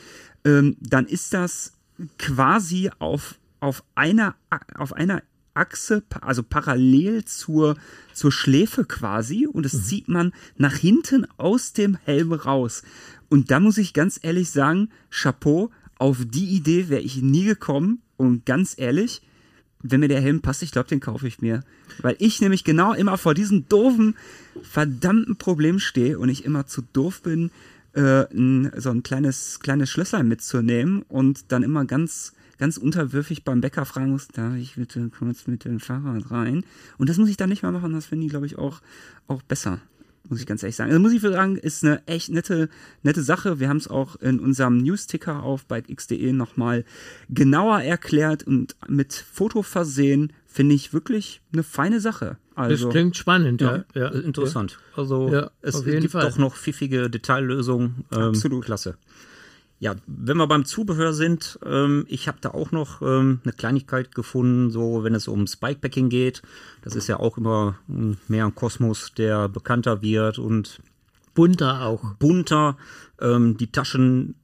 ähm, 0.45 0.77
dann 0.79 1.07
ist 1.07 1.33
das 1.33 1.73
quasi 2.17 2.89
auf, 2.99 3.35
auf 3.59 3.83
einer 3.95 4.35
auf 4.77 4.93
einer 4.93 5.21
Achse, 5.53 6.03
also 6.21 6.43
parallel 6.43 7.25
zur, 7.25 7.75
zur 8.13 8.31
Schläfe 8.31 8.85
quasi, 8.85 9.47
und 9.47 9.63
das 9.63 9.85
zieht 9.85 10.07
man 10.07 10.33
nach 10.57 10.75
hinten 10.75 11.25
aus 11.37 11.73
dem 11.73 11.97
Helm 12.05 12.33
raus. 12.33 12.83
Und 13.29 13.51
da 13.51 13.59
muss 13.59 13.77
ich 13.77 13.93
ganz 13.93 14.19
ehrlich 14.21 14.49
sagen, 14.49 14.89
Chapeau, 15.09 15.71
auf 15.97 16.17
die 16.25 16.47
Idee 16.47 16.89
wäre 16.89 17.01
ich 17.01 17.21
nie 17.21 17.45
gekommen. 17.45 18.01
Und 18.17 18.45
ganz 18.45 18.73
ehrlich, 18.77 19.21
wenn 19.83 19.99
mir 19.99 20.07
der 20.07 20.21
Helm 20.21 20.41
passt, 20.41 20.63
ich 20.63 20.71
glaube, 20.71 20.89
den 20.89 20.99
kaufe 20.99 21.27
ich 21.27 21.41
mir. 21.41 21.63
Weil 22.01 22.15
ich 22.19 22.41
nämlich 22.41 22.63
genau 22.63 22.93
immer 22.93 23.17
vor 23.17 23.33
diesem 23.33 23.67
doofen, 23.69 24.15
verdammten 24.63 25.37
Problem 25.37 25.79
stehe 25.79 26.19
und 26.19 26.29
ich 26.29 26.43
immer 26.43 26.65
zu 26.67 26.81
doof 26.81 27.21
bin, 27.21 27.51
äh, 27.93 28.25
so 28.79 28.89
ein 28.89 29.03
kleines, 29.03 29.59
kleines 29.59 29.89
Schlösser 29.89 30.23
mitzunehmen 30.23 31.03
und 31.03 31.51
dann 31.51 31.63
immer 31.63 31.85
ganz, 31.85 32.33
ganz 32.61 32.77
unterwürfig 32.77 33.43
beim 33.43 33.59
Bäcker 33.59 33.85
fragen 33.85 34.11
muss, 34.11 34.27
darf 34.27 34.55
ich 34.55 34.75
bitte 34.75 35.09
kurz 35.09 35.47
mit 35.47 35.65
dem 35.65 35.79
Fahrrad 35.79 36.29
rein? 36.29 36.63
Und 36.99 37.09
das 37.09 37.17
muss 37.17 37.27
ich 37.27 37.35
dann 37.35 37.49
nicht 37.49 37.63
mal 37.63 37.71
machen, 37.71 37.91
das 37.91 38.05
finde 38.05 38.25
ich, 38.25 38.29
glaube 38.29 38.45
ich, 38.45 38.55
auch, 38.59 38.81
auch 39.27 39.41
besser. 39.41 39.79
Muss 40.29 40.39
ich 40.39 40.45
ganz 40.45 40.61
ehrlich 40.61 40.75
sagen. 40.75 40.91
Also 40.91 41.01
muss 41.01 41.11
ich 41.11 41.21
sagen, 41.21 41.55
ist 41.57 41.83
eine 41.83 42.05
echt 42.07 42.29
nette, 42.29 42.69
nette 43.01 43.23
Sache. 43.23 43.59
Wir 43.59 43.67
haben 43.67 43.77
es 43.77 43.87
auch 43.87 44.15
in 44.17 44.39
unserem 44.39 44.77
News-Ticker 44.77 45.41
auf 45.41 45.65
bikex.de 45.65 46.31
nochmal 46.33 46.85
genauer 47.29 47.81
erklärt 47.81 48.43
und 48.43 48.75
mit 48.87 49.11
Foto 49.13 49.63
versehen. 49.63 50.31
Finde 50.45 50.75
ich 50.75 50.93
wirklich 50.93 51.41
eine 51.53 51.63
feine 51.63 51.99
Sache. 51.99 52.37
Das 52.55 52.65
Also, 52.67 52.89
klingt 52.89 53.17
spannend, 53.17 53.61
ja. 53.61 53.83
ja, 53.95 54.09
Äh, 54.09 54.19
Interessant. 54.19 54.77
Also 54.95 55.29
Ja, 55.33 55.49
es 55.63 55.73
auf 55.77 55.87
jeden 55.87 56.01
gibt 56.01 56.11
Fall. 56.11 56.29
doch 56.29 56.37
noch 56.37 56.55
pfiffige 56.55 57.09
Detaillösungen. 57.09 58.05
Ähm, 58.11 58.19
Absolut. 58.21 58.63
Klasse. 58.65 58.97
Ja, 59.81 59.95
wenn 60.05 60.37
wir 60.37 60.45
beim 60.45 60.63
Zubehör 60.63 61.11
sind, 61.11 61.57
ähm, 61.65 62.05
ich 62.07 62.27
habe 62.27 62.37
da 62.39 62.51
auch 62.51 62.71
noch 62.71 63.01
ähm, 63.01 63.39
eine 63.43 63.51
Kleinigkeit 63.51 64.13
gefunden, 64.13 64.69
so 64.69 65.03
wenn 65.03 65.15
es 65.15 65.27
ums 65.27 65.55
Bikepacking 65.55 66.09
geht. 66.09 66.43
Das 66.83 66.95
ist 66.95 67.07
ja 67.07 67.19
auch 67.19 67.39
immer 67.39 67.79
ähm, 67.89 68.17
mehr 68.27 68.45
ein 68.45 68.53
Kosmos, 68.53 69.11
der 69.17 69.49
bekannter 69.49 70.03
wird 70.03 70.37
und 70.37 70.83
Bunter 71.33 71.87
auch. 71.87 72.13
bunter. 72.13 72.77
Ähm, 73.19 73.57
die 73.57 73.71
Taschen, 73.71 74.35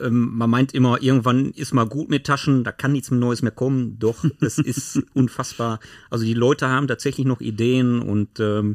ähm, 0.00 0.36
man 0.36 0.50
meint 0.50 0.74
immer, 0.74 1.00
irgendwann 1.00 1.52
ist 1.52 1.72
mal 1.72 1.86
gut 1.86 2.10
mit 2.10 2.26
Taschen, 2.26 2.64
da 2.64 2.72
kann 2.72 2.90
nichts 2.90 3.12
Neues 3.12 3.42
mehr 3.42 3.52
kommen. 3.52 4.00
Doch, 4.00 4.24
es 4.40 4.58
ist 4.58 5.04
unfassbar. 5.14 5.78
Also 6.10 6.24
die 6.24 6.34
Leute 6.34 6.66
haben 6.66 6.88
tatsächlich 6.88 7.26
noch 7.26 7.40
Ideen 7.40 8.02
und 8.02 8.40
ähm, 8.40 8.74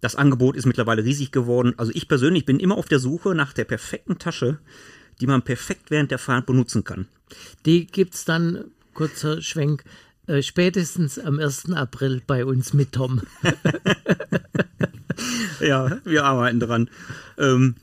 das 0.00 0.14
Angebot 0.14 0.54
ist 0.54 0.66
mittlerweile 0.66 1.02
riesig 1.02 1.32
geworden. 1.32 1.74
Also 1.78 1.90
ich 1.96 2.06
persönlich 2.06 2.46
bin 2.46 2.60
immer 2.60 2.78
auf 2.78 2.86
der 2.86 3.00
Suche 3.00 3.34
nach 3.34 3.52
der 3.52 3.64
perfekten 3.64 4.20
Tasche, 4.20 4.60
die 5.20 5.26
man 5.26 5.42
perfekt 5.42 5.90
während 5.90 6.10
der 6.10 6.18
Fahrt 6.18 6.46
benutzen 6.46 6.84
kann. 6.84 7.06
Die 7.66 7.86
gibt 7.86 8.14
es 8.14 8.24
dann, 8.24 8.64
kurzer 8.94 9.40
Schwenk, 9.42 9.84
äh, 10.26 10.42
spätestens 10.42 11.18
am 11.18 11.38
1. 11.38 11.72
April 11.72 12.22
bei 12.26 12.44
uns 12.44 12.72
mit 12.72 12.92
Tom. 12.92 13.22
Ja, 15.60 16.00
wir 16.04 16.24
arbeiten 16.24 16.60
dran. 16.60 16.88
Ähm, 17.38 17.76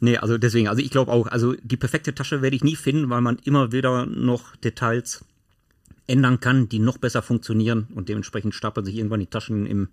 nee, 0.00 0.16
also 0.16 0.38
deswegen, 0.38 0.68
also 0.68 0.82
ich 0.82 0.90
glaube 0.90 1.12
auch, 1.12 1.26
also 1.26 1.54
die 1.62 1.76
perfekte 1.76 2.14
Tasche 2.14 2.42
werde 2.42 2.56
ich 2.56 2.64
nie 2.64 2.76
finden, 2.76 3.10
weil 3.10 3.20
man 3.20 3.38
immer 3.44 3.72
wieder 3.72 4.06
noch 4.06 4.56
Details 4.56 5.24
ändern 6.06 6.40
kann, 6.40 6.68
die 6.68 6.80
noch 6.80 6.98
besser 6.98 7.22
funktionieren 7.22 7.86
und 7.94 8.08
dementsprechend 8.08 8.54
stapeln 8.54 8.84
sich 8.84 8.96
irgendwann 8.96 9.20
die 9.20 9.26
Taschen 9.26 9.66
im, 9.66 9.88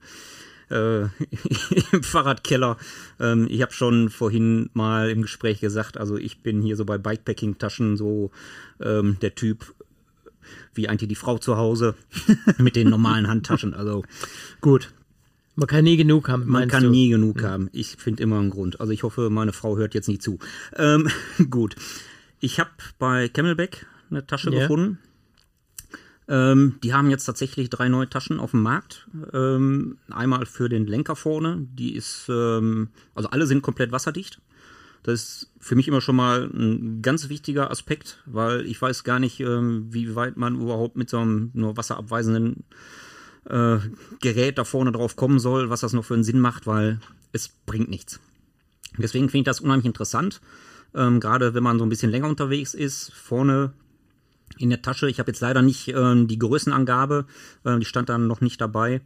äh, 0.69 1.03
im 1.91 2.03
Fahrradkeller. 2.03 2.77
Ähm, 3.19 3.47
ich 3.49 3.61
habe 3.61 3.73
schon 3.73 4.09
vorhin 4.09 4.69
mal 4.73 5.09
im 5.09 5.21
Gespräch 5.21 5.59
gesagt, 5.59 5.97
also 5.97 6.17
ich 6.17 6.41
bin 6.41 6.61
hier 6.61 6.75
so 6.75 6.85
bei 6.85 6.97
Bikepacking-Taschen 6.97 7.97
so 7.97 8.31
ähm, 8.81 9.17
der 9.21 9.35
Typ 9.35 9.73
wie 10.73 10.87
eigentlich 10.87 11.09
die 11.09 11.15
Frau 11.15 11.37
zu 11.37 11.57
Hause 11.57 11.95
mit 12.57 12.75
den 12.75 12.89
normalen 12.89 13.27
Handtaschen. 13.27 13.73
Also 13.73 14.03
gut, 14.61 14.93
Man 15.55 15.67
kann 15.67 15.83
nie 15.83 15.97
genug 15.97 16.29
haben, 16.29 16.45
man 16.47 16.69
kann 16.69 16.83
du? 16.83 16.89
nie 16.89 17.09
genug 17.09 17.43
haben. 17.43 17.69
Ich 17.73 17.95
finde 17.97 18.23
immer 18.23 18.39
einen 18.39 18.51
Grund. 18.51 18.79
Also 18.79 18.93
ich 18.93 19.03
hoffe, 19.03 19.29
meine 19.29 19.53
Frau 19.53 19.75
hört 19.77 19.93
jetzt 19.95 20.07
nicht 20.07 20.21
zu. 20.21 20.39
Ähm, 20.75 21.09
gut. 21.49 21.75
Ich 22.39 22.59
habe 22.59 22.69
bei 22.99 23.27
Camelback 23.27 23.87
eine 24.09 24.25
Tasche 24.25 24.51
Ja. 24.51 24.61
gefunden. 24.61 24.99
Ähm, 26.29 26.79
die 26.83 26.93
haben 26.93 27.09
jetzt 27.09 27.25
tatsächlich 27.25 27.69
drei 27.69 27.87
neue 27.87 28.09
Taschen 28.09 28.39
auf 28.39 28.51
dem 28.51 28.61
Markt. 28.61 29.07
Ähm, 29.33 29.97
einmal 30.09 30.45
für 30.45 30.69
den 30.69 30.85
Lenker 30.85 31.15
vorne. 31.15 31.65
Die 31.71 31.95
ist, 31.95 32.27
ähm, 32.29 32.89
also 33.15 33.29
alle 33.29 33.47
sind 33.47 33.61
komplett 33.61 33.91
wasserdicht. 33.91 34.41
Das 35.03 35.21
ist 35.21 35.51
für 35.59 35.75
mich 35.75 35.87
immer 35.87 36.01
schon 36.01 36.17
mal 36.17 36.49
ein 36.53 37.01
ganz 37.01 37.29
wichtiger 37.29 37.71
Aspekt, 37.71 38.21
weil 38.25 38.65
ich 38.65 38.81
weiß 38.81 39.05
gar 39.05 39.19
nicht, 39.19 39.39
ähm, 39.39 39.87
wie 39.91 40.15
weit 40.15 40.35
man 40.35 40.59
überhaupt 40.59 40.97
mit 40.97 41.09
so 41.09 41.19
einem 41.19 41.51
nur 41.53 41.77
wasserabweisenden 41.77 42.65
äh, 43.45 43.77
Gerät 44.19 44.57
da 44.57 44.65
vorne 44.65 44.91
drauf 44.91 45.15
kommen 45.15 45.39
soll, 45.39 45.69
was 45.69 45.79
das 45.79 45.93
noch 45.93 46.03
für 46.03 46.15
einen 46.15 46.25
Sinn 46.25 46.41
macht, 46.41 46.67
weil 46.67 46.99
es 47.31 47.47
bringt 47.47 47.89
nichts. 47.89 48.19
Deswegen 48.97 49.29
finde 49.29 49.41
ich 49.41 49.45
das 49.45 49.61
unheimlich 49.61 49.85
interessant. 49.85 50.41
Ähm, 50.93 51.21
Gerade 51.21 51.53
wenn 51.53 51.63
man 51.63 51.79
so 51.79 51.85
ein 51.85 51.89
bisschen 51.89 52.11
länger 52.11 52.27
unterwegs 52.27 52.73
ist, 52.73 53.13
vorne 53.13 53.71
in 54.57 54.69
der 54.69 54.81
Tasche. 54.81 55.09
Ich 55.09 55.19
habe 55.19 55.31
jetzt 55.31 55.41
leider 55.41 55.61
nicht 55.61 55.87
ähm, 55.89 56.27
die 56.27 56.39
Größenangabe, 56.39 57.25
äh, 57.63 57.79
die 57.79 57.85
stand 57.85 58.09
dann 58.09 58.27
noch 58.27 58.41
nicht 58.41 58.59
dabei. 58.61 59.01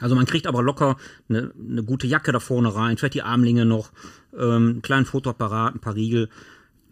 Also 0.00 0.14
man 0.14 0.26
kriegt 0.26 0.46
aber 0.46 0.62
locker 0.62 0.96
eine, 1.28 1.52
eine 1.58 1.82
gute 1.82 2.06
Jacke 2.06 2.30
da 2.30 2.40
vorne 2.40 2.74
rein, 2.74 2.98
vielleicht 2.98 3.14
die 3.14 3.22
Armlinge 3.22 3.64
noch, 3.64 3.90
ähm, 4.34 4.40
einen 4.40 4.82
kleinen 4.82 5.06
Fotoapparat, 5.06 5.74
ein 5.74 5.80
paar 5.80 5.94
Riegel. 5.94 6.28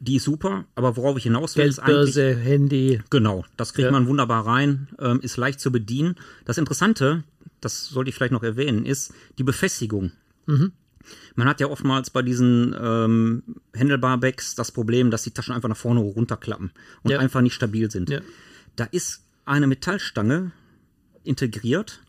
Die 0.01 0.17
ist 0.17 0.25
super, 0.25 0.65
aber 0.75 0.97
worauf 0.97 1.17
ich 1.17 1.23
hinaus 1.25 1.57
will, 1.57 1.67
ist 1.67 1.79
eigentlich. 1.79 2.17
Handy. 2.17 3.01
Genau, 3.11 3.45
das 3.57 3.73
kriegt 3.73 3.87
Ja. 3.87 3.93
man 3.93 4.07
wunderbar 4.07 4.47
rein, 4.47 4.89
ähm, 4.99 5.21
ist 5.21 5.37
leicht 5.37 5.61
zu 5.61 5.73
bedienen. 5.73 6.17
Das 6.45 6.59
Interessante, 6.59 7.25
das 7.61 7.87
sollte 7.89 8.11
ich 8.11 8.15
vielleicht 8.15 8.33
noch 8.33 8.43
erwähnen, 8.43 8.85
ist 8.85 9.13
die 9.39 9.45
Befestigung. 9.45 10.13
Man 11.35 11.49
hat 11.49 11.61
ja 11.61 11.67
oftmals 11.69 12.11
bei 12.11 12.23
diesen 12.23 12.75
ähm, 12.81 13.43
Handlebar-Bags 13.77 14.55
das 14.55 14.73
Problem, 14.73 15.11
dass 15.11 15.23
die 15.23 15.31
Taschen 15.31 15.55
einfach 15.55 15.69
nach 15.69 15.77
vorne 15.77 16.01
runterklappen 16.01 16.71
und 17.03 17.11
Ja. 17.11 17.19
einfach 17.19 17.41
nicht 17.43 17.55
stabil 17.55 17.91
sind. 17.91 18.09
Ja. 18.11 18.21
Da 18.77 18.85
ist 18.85 19.23
eine 19.45 19.67
Metallstange 19.67 20.53
integriert, 21.25 22.01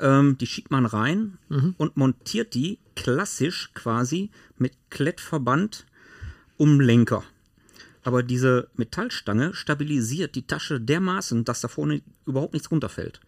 ähm, 0.00 0.36
die 0.38 0.46
schiebt 0.46 0.70
man 0.70 0.86
rein 0.86 1.38
und 1.76 1.96
montiert 1.96 2.54
die 2.54 2.78
klassisch 2.96 3.70
quasi 3.74 4.30
mit 4.58 4.72
Klettverband 4.90 5.86
um 6.56 6.80
Lenker. 6.80 7.24
Aber 8.04 8.22
diese 8.22 8.68
Metallstange 8.76 9.54
stabilisiert 9.54 10.34
die 10.34 10.46
Tasche 10.46 10.80
dermaßen, 10.80 11.44
dass 11.44 11.60
da 11.60 11.68
vorne 11.68 12.02
überhaupt 12.26 12.52
nichts 12.54 12.70
runterfällt. 12.70 13.20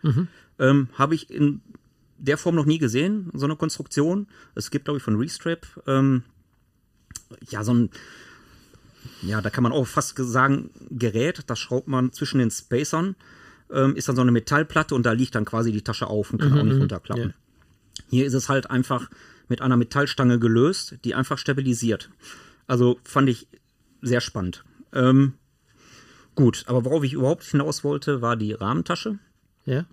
Ähm, 0.58 0.88
Habe 0.94 1.14
ich 1.14 1.30
in 1.30 1.60
der 2.24 2.38
Form 2.38 2.54
noch 2.54 2.64
nie 2.64 2.78
gesehen, 2.78 3.30
so 3.34 3.44
eine 3.44 3.56
Konstruktion. 3.56 4.26
Es 4.54 4.70
gibt, 4.70 4.86
glaube 4.86 4.98
ich, 4.98 5.04
von 5.04 5.16
Restrap 5.16 5.66
ähm, 5.86 6.22
ja 7.48 7.64
so 7.64 7.74
ein, 7.74 7.90
ja, 9.22 9.40
da 9.40 9.50
kann 9.50 9.62
man 9.62 9.72
auch 9.72 9.86
fast 9.86 10.16
sagen, 10.16 10.70
Gerät, 10.90 11.42
das 11.46 11.58
schraubt 11.58 11.88
man 11.88 12.12
zwischen 12.12 12.38
den 12.38 12.50
Spacern, 12.50 13.16
ähm, 13.70 13.96
ist 13.96 14.08
dann 14.08 14.16
so 14.16 14.22
eine 14.22 14.32
Metallplatte 14.32 14.94
und 14.94 15.04
da 15.04 15.12
liegt 15.12 15.34
dann 15.34 15.44
quasi 15.44 15.72
die 15.72 15.82
Tasche 15.82 16.06
auf 16.06 16.32
und 16.32 16.40
kann 16.40 16.58
auch 16.58 16.64
nicht 16.64 16.80
runterklappen. 16.80 17.34
Hier 18.08 18.26
ist 18.26 18.34
es 18.34 18.48
halt 18.48 18.70
einfach 18.70 19.10
mit 19.48 19.60
einer 19.60 19.76
Metallstange 19.76 20.38
gelöst, 20.38 20.96
die 21.04 21.14
einfach 21.14 21.38
stabilisiert. 21.38 22.10
Also 22.66 22.98
fand 23.04 23.28
ich 23.28 23.46
sehr 24.00 24.20
spannend. 24.20 24.64
Ähm, 24.92 25.34
gut, 26.34 26.64
aber 26.66 26.84
worauf 26.84 27.04
ich 27.04 27.12
überhaupt 27.12 27.44
hinaus 27.44 27.84
wollte, 27.84 28.22
war 28.22 28.36
die 28.36 28.52
Rahmentasche. 28.52 29.18
Ja. 29.66 29.84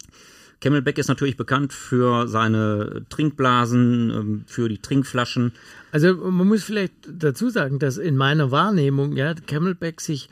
Camelback 0.62 1.00
ist 1.00 1.08
natürlich 1.08 1.38
bekannt 1.38 1.74
für 1.74 2.28
seine 2.28 3.04
Trinkblasen, 3.10 4.10
ähm, 4.12 4.44
für 4.46 4.70
die 4.70 4.78
Trinkflaschen. 4.78 5.54
Also 5.92 6.16
man 6.16 6.48
muss 6.48 6.64
vielleicht 6.64 6.94
dazu 7.12 7.50
sagen, 7.50 7.80
dass 7.80 7.98
in 7.98 8.16
meiner 8.16 8.52
Wahrnehmung 8.52 9.18
ja 9.18 9.34
Camelback 9.34 10.00
sich 10.00 10.30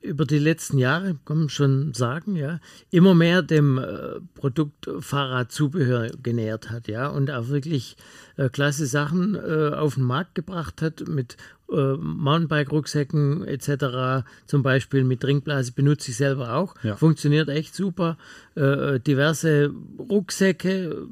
über 0.00 0.24
die 0.24 0.38
letzten 0.38 0.78
Jahre, 0.78 1.16
kann 1.24 1.38
man 1.38 1.48
schon 1.48 1.92
sagen, 1.94 2.36
ja, 2.36 2.60
immer 2.90 3.14
mehr 3.14 3.42
dem 3.42 3.78
äh, 3.78 4.20
Produkt 4.34 4.88
Fahrradzubehör 5.00 6.10
genähert 6.22 6.70
hat, 6.70 6.88
ja, 6.88 7.08
und 7.08 7.30
auch 7.30 7.48
wirklich 7.48 7.96
äh, 8.36 8.48
klasse 8.48 8.86
Sachen 8.86 9.34
äh, 9.34 9.74
auf 9.74 9.94
den 9.94 10.04
Markt 10.04 10.34
gebracht 10.34 10.80
hat 10.80 11.06
mit 11.08 11.36
äh, 11.70 11.96
Mountainbike-Rucksäcken 11.96 13.44
etc. 13.46 14.24
Zum 14.46 14.62
Beispiel 14.62 15.04
mit 15.04 15.20
Trinkblase 15.20 15.72
benutze 15.72 16.10
ich 16.10 16.16
selber 16.16 16.54
auch. 16.54 16.74
Ja. 16.82 16.96
Funktioniert 16.96 17.48
echt 17.48 17.74
super. 17.74 18.16
Äh, 18.54 19.00
diverse 19.00 19.70
Rucksäcke, 19.98 21.06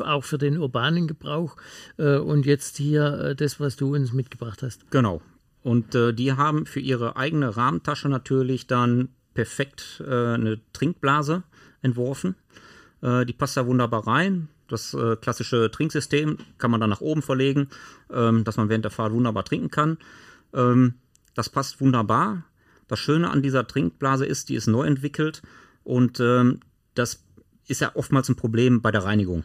auch 0.00 0.24
für 0.24 0.38
den 0.38 0.58
urbanen 0.58 1.06
Gebrauch. 1.06 1.56
Äh, 1.96 2.16
und 2.16 2.46
jetzt 2.46 2.76
hier 2.76 3.20
äh, 3.20 3.34
das, 3.36 3.60
was 3.60 3.76
du 3.76 3.94
uns 3.94 4.12
mitgebracht 4.12 4.62
hast. 4.62 4.90
Genau. 4.90 5.20
Und 5.62 5.94
äh, 5.94 6.12
die 6.12 6.32
haben 6.32 6.66
für 6.66 6.80
ihre 6.80 7.16
eigene 7.16 7.56
Rahmentasche 7.56 8.08
natürlich 8.08 8.66
dann 8.66 9.08
perfekt 9.34 10.02
äh, 10.06 10.34
eine 10.34 10.60
Trinkblase 10.72 11.42
entworfen. 11.82 12.34
Äh, 13.02 13.26
die 13.26 13.32
passt 13.32 13.56
da 13.56 13.66
wunderbar 13.66 14.06
rein. 14.06 14.48
Das 14.68 14.94
äh, 14.94 15.16
klassische 15.16 15.70
Trinksystem 15.70 16.38
kann 16.58 16.70
man 16.70 16.80
dann 16.80 16.90
nach 16.90 17.00
oben 17.00 17.22
verlegen, 17.22 17.68
ähm, 18.10 18.44
dass 18.44 18.56
man 18.56 18.68
während 18.68 18.84
der 18.84 18.92
Fahrt 18.92 19.12
wunderbar 19.12 19.44
trinken 19.44 19.70
kann. 19.70 19.98
Ähm, 20.54 20.94
das 21.34 21.48
passt 21.48 21.80
wunderbar. 21.80 22.44
Das 22.86 22.98
Schöne 22.98 23.30
an 23.30 23.42
dieser 23.42 23.66
Trinkblase 23.66 24.26
ist, 24.26 24.48
die 24.48 24.54
ist 24.54 24.66
neu 24.66 24.84
entwickelt 24.84 25.42
und 25.84 26.20
ähm, 26.20 26.60
das 26.94 27.24
ist 27.66 27.80
ja 27.80 27.92
oftmals 27.94 28.28
ein 28.28 28.36
Problem 28.36 28.82
bei 28.82 28.90
der 28.90 29.04
Reinigung. 29.04 29.44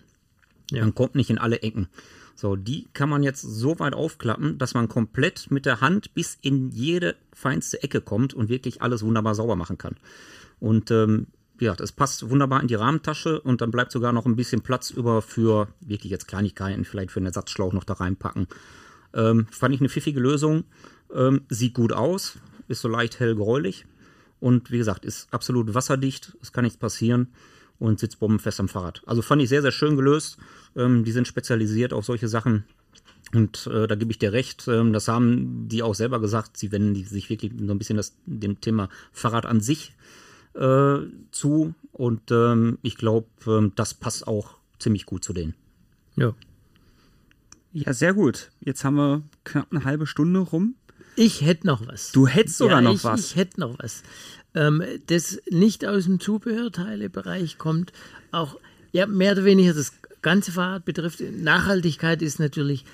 Man 0.72 0.96
kommt 0.96 1.16
nicht 1.16 1.30
in 1.30 1.38
alle 1.38 1.62
Ecken. 1.62 1.88
So, 2.36 2.58
die 2.58 2.88
kann 2.94 3.10
man 3.10 3.24
jetzt 3.24 3.42
so 3.42 3.80
weit 3.80 3.94
aufklappen, 3.94 4.58
dass 4.58 4.74
man 4.74 4.90
komplett 4.90 5.50
mit 5.52 5.66
der 5.66 5.80
Hand 5.80 6.14
bis 6.14 6.38
in 6.42 6.70
jede 6.70 7.16
feinste 7.34 7.82
Ecke 7.82 8.02
kommt 8.02 8.34
und 8.34 8.50
wirklich 8.50 8.82
alles 8.82 9.04
wunderbar 9.04 9.36
sauber 9.36 9.56
machen 9.56 9.78
kann. 9.78 9.96
Und 10.60 10.92
ähm, 10.92 11.28
ja, 11.62 11.74
das 11.74 11.94
passt 11.94 12.30
wunderbar 12.30 12.62
in 12.62 12.68
die 12.68 12.76
Rahmentasche 12.76 13.40
und 13.40 13.62
dann 13.62 13.72
bleibt 13.72 13.94
sogar 13.94 14.12
noch 14.12 14.26
ein 14.26 14.36
bisschen 14.36 14.62
Platz 14.62 14.90
über 14.90 15.22
für 15.22 15.70
wirklich 15.80 16.12
jetzt 16.12 16.28
Kleinigkeiten, 16.28 16.84
vielleicht 16.84 17.12
für 17.12 17.20
einen 17.22 17.28
Ersatzschlauch 17.28 17.72
noch 17.72 17.86
da 17.86 17.94
reinpacken. 17.94 18.48
Ähm, 19.14 19.48
fand 19.50 19.74
ich 19.74 19.80
eine 19.80 19.90
pfiffige 19.90 20.20
Lösung. 20.20 20.66
Ähm, 21.14 21.44
sieht 21.48 21.74
gut 21.74 21.94
aus, 21.94 22.38
ist 22.68 22.82
so 22.82 22.90
leicht 22.90 23.20
hellgräulich 23.20 23.86
und 24.42 24.72
wie 24.72 24.78
gesagt, 24.78 25.06
ist 25.06 25.32
absolut 25.32 25.74
wasserdicht, 25.74 26.36
es 26.42 26.52
kann 26.52 26.66
nichts 26.66 26.78
passieren 26.78 27.30
und 27.80 28.00
sitzt 28.00 28.20
bombenfest 28.20 28.60
am 28.60 28.68
Fahrrad. 28.68 29.02
Also 29.06 29.22
fand 29.22 29.42
ich 29.42 29.50
sehr, 29.50 29.62
sehr 29.62 29.72
schön 29.72 29.96
gelöst. 29.96 30.38
Ähm, 30.76 31.04
die 31.04 31.12
sind 31.12 31.28
spezialisiert 31.28 31.94
auf 31.94 32.06
solche 32.06 32.28
Sachen. 32.28 32.66
Und 33.34 33.68
äh, 33.68 33.88
da 33.88 33.96
gebe 33.96 34.12
ich 34.12 34.20
dir 34.20 34.34
recht, 34.34 34.68
ähm, 34.68 34.94
das 34.94 35.08
haben 35.08 35.68
die 35.68 35.84
auch 35.84 35.96
selber 35.96 36.22
gesagt, 36.22 36.58
sie 36.58 36.72
wenden 36.72 36.96
sich 37.04 37.30
wirklich 37.30 37.52
so 37.58 37.74
ein 37.74 37.78
bisschen 37.78 37.98
das, 37.98 38.16
dem 38.26 38.62
Thema 38.62 38.90
Fahrrad 39.12 39.46
an 39.46 39.62
sich 39.62 39.94
äh, 40.54 40.98
zu. 41.32 41.74
Und 41.92 42.32
ähm, 42.32 42.78
ich 42.82 42.96
glaube, 42.96 43.28
ähm, 43.48 43.74
das 43.76 43.94
passt 43.94 44.28
auch 44.28 44.58
ziemlich 44.80 45.06
gut 45.06 45.24
zu 45.24 45.34
denen. 45.34 45.56
Ja. 46.16 46.34
Ja, 47.74 47.94
sehr 47.94 48.14
gut. 48.14 48.52
Jetzt 48.62 48.86
haben 48.86 48.96
wir 48.96 49.24
knapp 49.44 49.68
eine 49.72 49.84
halbe 49.84 50.08
Stunde 50.08 50.40
rum. 50.40 50.76
Ich 51.18 51.42
hätte 51.42 51.68
noch 51.68 51.86
was. 51.88 52.12
Du 52.12 52.28
hättest 52.28 52.58
sogar 52.58 52.78
ja, 52.78 52.82
noch 52.82 52.96
ich, 52.96 53.04
was. 53.04 53.20
Ich 53.20 53.36
hätte 53.36 53.60
noch 53.60 53.78
was. 53.80 54.04
Ähm, 54.56 54.84
das 55.08 55.40
nicht 55.50 55.86
aus 55.86 56.06
dem 56.06 56.20
Zubehörteilebereich 56.20 57.58
kommt, 57.58 57.92
auch 58.32 58.58
ja, 58.92 59.06
mehr 59.06 59.34
oder 59.34 59.46
weniger 59.46 59.74
das 59.74 59.94
ganze 60.22 60.52
Fahrrad 60.52 60.86
betrifft. 60.86 61.20
Nachhaltigkeit 61.20 62.22
ist 62.22 62.40
natürlich 62.40 62.86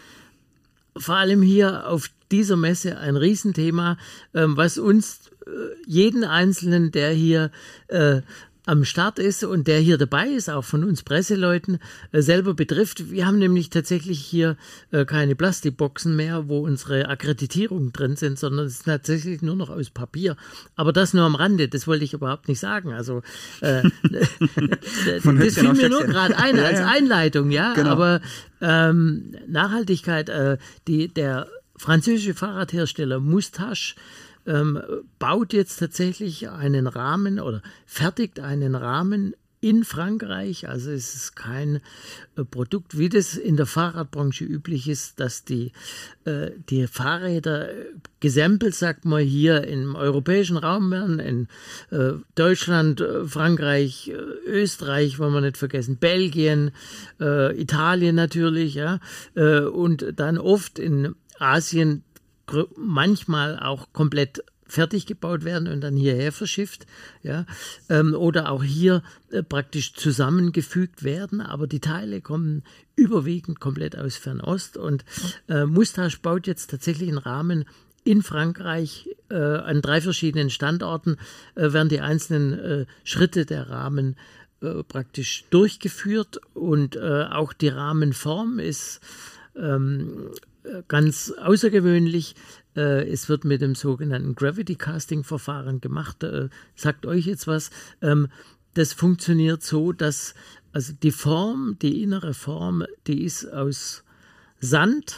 vor 0.97 1.15
allem 1.15 1.41
hier 1.41 1.87
auf 1.87 2.09
dieser 2.31 2.57
Messe 2.57 2.97
ein 2.97 3.15
Riesenthema, 3.15 3.97
ähm, 4.33 4.57
was 4.57 4.77
uns 4.77 5.31
äh, 5.45 5.49
jeden 5.85 6.23
Einzelnen, 6.23 6.91
der 6.91 7.11
hier 7.11 7.51
äh, 7.87 8.21
am 8.65 8.85
Start 8.85 9.17
ist 9.17 9.43
und 9.43 9.67
der 9.67 9.79
hier 9.79 9.97
dabei 9.97 10.27
ist, 10.27 10.49
auch 10.49 10.63
von 10.63 10.83
uns 10.83 11.01
Presseleuten, 11.01 11.79
äh, 12.11 12.21
selber 12.21 12.53
betrifft. 12.53 13.11
Wir 13.11 13.25
haben 13.25 13.39
nämlich 13.39 13.69
tatsächlich 13.69 14.19
hier 14.19 14.55
äh, 14.91 15.05
keine 15.05 15.35
Plastikboxen 15.35 16.15
mehr, 16.15 16.47
wo 16.47 16.59
unsere 16.59 17.09
Akkreditierungen 17.09 17.91
drin 17.91 18.15
sind, 18.15 18.37
sondern 18.37 18.67
es 18.67 18.73
ist 18.73 18.85
tatsächlich 18.85 19.41
nur 19.41 19.55
noch 19.55 19.69
aus 19.69 19.89
Papier. 19.89 20.37
Aber 20.75 20.93
das 20.93 21.13
nur 21.13 21.25
am 21.25 21.35
Rande, 21.35 21.67
das 21.67 21.87
wollte 21.87 22.05
ich 22.05 22.13
überhaupt 22.13 22.47
nicht 22.47 22.59
sagen. 22.59 22.93
Also 22.93 23.23
äh, 23.61 23.81
das 24.03 25.55
fiel 25.55 25.73
mir 25.73 25.89
nur 25.89 26.03
gerade 26.03 26.37
ein 26.37 26.55
Ja, 26.61 26.65
als 26.65 26.79
ja. 26.79 26.87
Einleitung, 26.87 27.49
ja. 27.49 27.73
Genau. 27.73 27.89
Aber 27.89 28.21
ähm, 28.61 29.35
Nachhaltigkeit, 29.47 30.29
äh, 30.29 30.57
die, 30.87 31.07
der 31.07 31.47
französische 31.75 32.35
Fahrradhersteller 32.35 33.19
Moustache 33.19 33.95
ähm, 34.45 34.81
baut 35.19 35.53
jetzt 35.53 35.77
tatsächlich 35.77 36.49
einen 36.49 36.87
Rahmen 36.87 37.39
oder 37.39 37.61
fertigt 37.85 38.39
einen 38.39 38.75
Rahmen 38.75 39.35
in 39.61 39.83
Frankreich. 39.83 40.67
Also 40.67 40.89
es 40.91 41.13
ist 41.13 41.35
kein 41.35 41.81
äh, 42.35 42.43
Produkt, 42.43 42.97
wie 42.97 43.09
das 43.09 43.35
in 43.35 43.57
der 43.57 43.67
Fahrradbranche 43.67 44.43
üblich 44.43 44.89
ist, 44.89 45.19
dass 45.19 45.45
die, 45.45 45.71
äh, 46.25 46.49
die 46.69 46.87
Fahrräder 46.87 47.69
äh, 47.69 47.85
gesampelt, 48.19 48.73
sagt 48.73 49.05
man 49.05 49.21
hier, 49.21 49.67
im 49.67 49.95
europäischen 49.95 50.57
Raum 50.57 50.89
werden, 50.89 51.19
in 51.19 51.47
äh, 51.91 52.13
Deutschland, 52.33 53.01
äh, 53.01 53.25
Frankreich, 53.25 54.09
äh, 54.09 54.13
Österreich, 54.49 55.19
wollen 55.19 55.33
wir 55.33 55.41
nicht 55.41 55.57
vergessen, 55.57 55.97
Belgien, 55.97 56.71
Italien 57.19 58.15
natürlich, 58.15 58.73
ja, 58.75 58.99
und 59.35 60.05
dann 60.15 60.37
oft 60.39 60.79
in 60.79 61.13
Asien 61.37 62.03
manchmal 62.75 63.59
auch 63.59 63.93
komplett 63.93 64.43
fertig 64.71 65.05
gebaut 65.05 65.43
werden 65.43 65.67
und 65.67 65.81
dann 65.81 65.97
hierher 65.97 66.31
verschifft, 66.31 66.85
ja, 67.23 67.45
ähm, 67.89 68.13
oder 68.13 68.49
auch 68.49 68.63
hier 68.63 69.03
äh, 69.29 69.43
praktisch 69.43 69.93
zusammengefügt 69.93 71.03
werden, 71.03 71.41
aber 71.41 71.67
die 71.67 71.81
Teile 71.81 72.21
kommen 72.21 72.63
überwiegend 72.95 73.59
komplett 73.59 73.97
aus 73.97 74.15
Fernost 74.15 74.77
und 74.77 75.03
äh, 75.49 75.65
Mustache 75.65 76.17
baut 76.21 76.47
jetzt 76.47 76.71
tatsächlich 76.71 77.09
einen 77.09 77.17
Rahmen 77.17 77.65
in 78.03 78.23
Frankreich 78.23 79.09
äh, 79.29 79.35
an 79.35 79.81
drei 79.81 80.01
verschiedenen 80.01 80.49
Standorten 80.49 81.17
äh, 81.55 81.73
werden 81.73 81.89
die 81.89 81.99
einzelnen 81.99 82.53
äh, 82.53 82.85
Schritte 83.03 83.45
der 83.45 83.69
Rahmen 83.69 84.15
äh, 84.61 84.83
praktisch 84.83 85.43
durchgeführt 85.49 86.39
und 86.53 86.97
auch 86.97 87.53
die 87.53 87.69
Rahmenform 87.69 88.59
ist 88.59 89.01
ganz 90.87 91.31
außergewöhnlich. 91.31 92.35
Äh, 92.75 93.09
es 93.09 93.29
wird 93.29 93.45
mit 93.45 93.61
dem 93.61 93.75
sogenannten 93.75 94.35
Gravity 94.35 94.75
Casting 94.75 95.23
Verfahren 95.23 95.81
gemacht. 95.81 96.23
Äh, 96.23 96.49
sagt 96.75 97.05
euch 97.05 97.25
jetzt 97.25 97.47
was. 97.47 97.69
Ähm, 98.01 98.27
das 98.73 98.93
funktioniert 98.93 99.63
so, 99.63 99.91
dass 99.91 100.33
also 100.73 100.93
die 100.93 101.11
Form, 101.11 101.77
die 101.81 102.01
innere 102.01 102.33
Form, 102.33 102.85
die 103.07 103.23
ist 103.23 103.45
aus 103.45 104.03
Sand, 104.59 105.17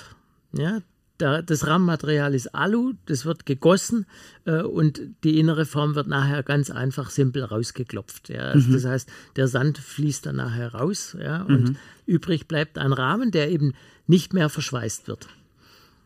ja, 0.53 0.81
das 1.23 1.67
Rahmenmaterial 1.67 2.33
ist 2.33 2.53
Alu, 2.53 2.93
das 3.05 3.25
wird 3.25 3.45
gegossen 3.45 4.05
äh, 4.45 4.61
und 4.61 5.01
die 5.23 5.39
innere 5.39 5.65
Form 5.65 5.95
wird 5.95 6.07
nachher 6.07 6.43
ganz 6.43 6.69
einfach 6.69 7.09
simpel 7.09 7.43
rausgeklopft. 7.43 8.29
Ja. 8.29 8.49
Also 8.49 8.69
mhm. 8.69 8.73
Das 8.73 8.85
heißt, 8.85 9.09
der 9.35 9.47
Sand 9.47 9.77
fließt 9.77 10.25
dann 10.25 10.37
nachher 10.37 10.73
raus 10.73 11.15
ja, 11.19 11.43
und 11.43 11.69
mhm. 11.69 11.75
übrig 12.05 12.47
bleibt 12.47 12.77
ein 12.77 12.93
Rahmen, 12.93 13.31
der 13.31 13.49
eben 13.49 13.73
nicht 14.07 14.33
mehr 14.33 14.49
verschweißt 14.49 15.07
wird. 15.07 15.27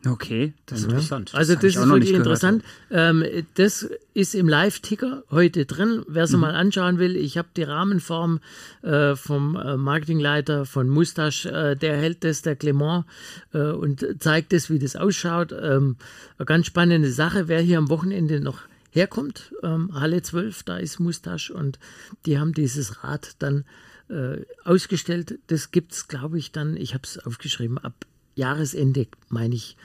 Okay, 0.05 0.53
das 0.67 0.79
ist 0.79 0.85
ja. 0.85 0.91
interessant. 0.91 1.33
Also 1.33 1.53
das, 1.53 1.61
das 1.73 1.75
ist 1.75 1.89
wirklich 1.89 2.13
interessant. 2.13 2.63
Ähm, 2.91 3.25
das 3.55 3.89
ist 4.13 4.35
im 4.35 4.47
Live-Ticker 4.47 5.23
heute 5.31 5.65
drin. 5.65 6.03
Wer 6.07 6.23
es 6.23 6.31
mhm. 6.33 6.41
mal 6.41 6.55
anschauen 6.55 6.99
will, 6.99 7.15
ich 7.15 7.37
habe 7.37 7.47
die 7.57 7.63
Rahmenform 7.63 8.39
äh, 8.83 9.15
vom 9.15 9.55
äh, 9.55 9.75
Marketingleiter 9.75 10.65
von 10.65 10.87
Mustache, 10.87 11.49
äh, 11.49 11.75
der 11.75 11.97
hält 11.97 12.23
das, 12.23 12.43
der 12.43 12.55
Clement, 12.55 13.05
äh, 13.53 13.71
und 13.71 14.05
zeigt 14.19 14.53
das, 14.53 14.69
wie 14.69 14.79
das 14.79 14.95
ausschaut. 14.95 15.51
Ähm, 15.51 15.97
eine 16.37 16.45
ganz 16.45 16.67
spannende 16.67 17.11
Sache. 17.11 17.47
Wer 17.47 17.61
hier 17.61 17.79
am 17.79 17.89
Wochenende 17.89 18.39
noch 18.39 18.59
herkommt, 18.91 19.53
ähm, 19.63 19.91
Halle 19.93 20.21
12, 20.21 20.63
da 20.63 20.77
ist 20.77 20.99
Mustache 20.99 21.53
und 21.53 21.79
die 22.25 22.39
haben 22.39 22.53
dieses 22.53 23.03
Rad 23.03 23.35
dann 23.39 23.65
äh, 24.09 24.37
ausgestellt. 24.63 25.39
Das 25.47 25.71
gibt 25.71 25.93
es, 25.93 26.07
glaube 26.07 26.37
ich, 26.37 26.51
dann, 26.51 26.77
ich 26.77 26.93
habe 26.93 27.03
es 27.03 27.19
aufgeschrieben, 27.19 27.77
ab 27.77 27.93
Jahresende, 28.37 29.07
meine 29.29 29.55
ich, 29.55 29.77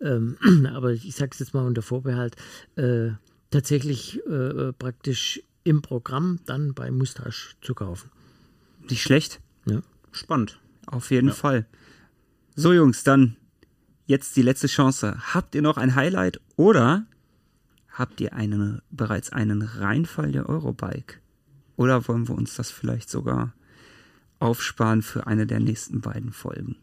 ähm, 0.00 0.36
aber 0.72 0.92
ich 0.92 1.14
sage 1.14 1.30
es 1.32 1.40
jetzt 1.40 1.54
mal 1.54 1.66
unter 1.66 1.82
Vorbehalt, 1.82 2.36
äh, 2.76 3.10
tatsächlich 3.50 4.24
äh, 4.26 4.72
praktisch 4.72 5.42
im 5.64 5.82
Programm 5.82 6.38
dann 6.46 6.74
bei 6.74 6.90
Mustache 6.90 7.56
zu 7.60 7.74
kaufen. 7.74 8.10
Nicht 8.88 9.02
schlecht. 9.02 9.40
Ja. 9.66 9.82
Spannend. 10.12 10.60
Auf 10.86 11.10
jeden 11.10 11.28
ja. 11.28 11.34
Fall. 11.34 11.66
So, 12.54 12.72
Jungs, 12.72 13.02
dann 13.02 13.36
jetzt 14.06 14.36
die 14.36 14.42
letzte 14.42 14.68
Chance. 14.68 15.18
Habt 15.34 15.54
ihr 15.56 15.62
noch 15.62 15.76
ein 15.76 15.96
Highlight 15.96 16.40
oder 16.54 17.06
habt 17.88 18.20
ihr 18.20 18.32
einen, 18.32 18.80
bereits 18.90 19.30
einen 19.32 19.62
Reinfall 19.62 20.30
der 20.30 20.48
Eurobike? 20.48 21.16
Oder 21.76 22.06
wollen 22.06 22.28
wir 22.28 22.36
uns 22.36 22.54
das 22.54 22.70
vielleicht 22.70 23.10
sogar 23.10 23.52
aufsparen 24.38 25.02
für 25.02 25.26
eine 25.26 25.46
der 25.46 25.60
nächsten 25.60 26.00
beiden 26.00 26.32
Folgen? 26.32 26.76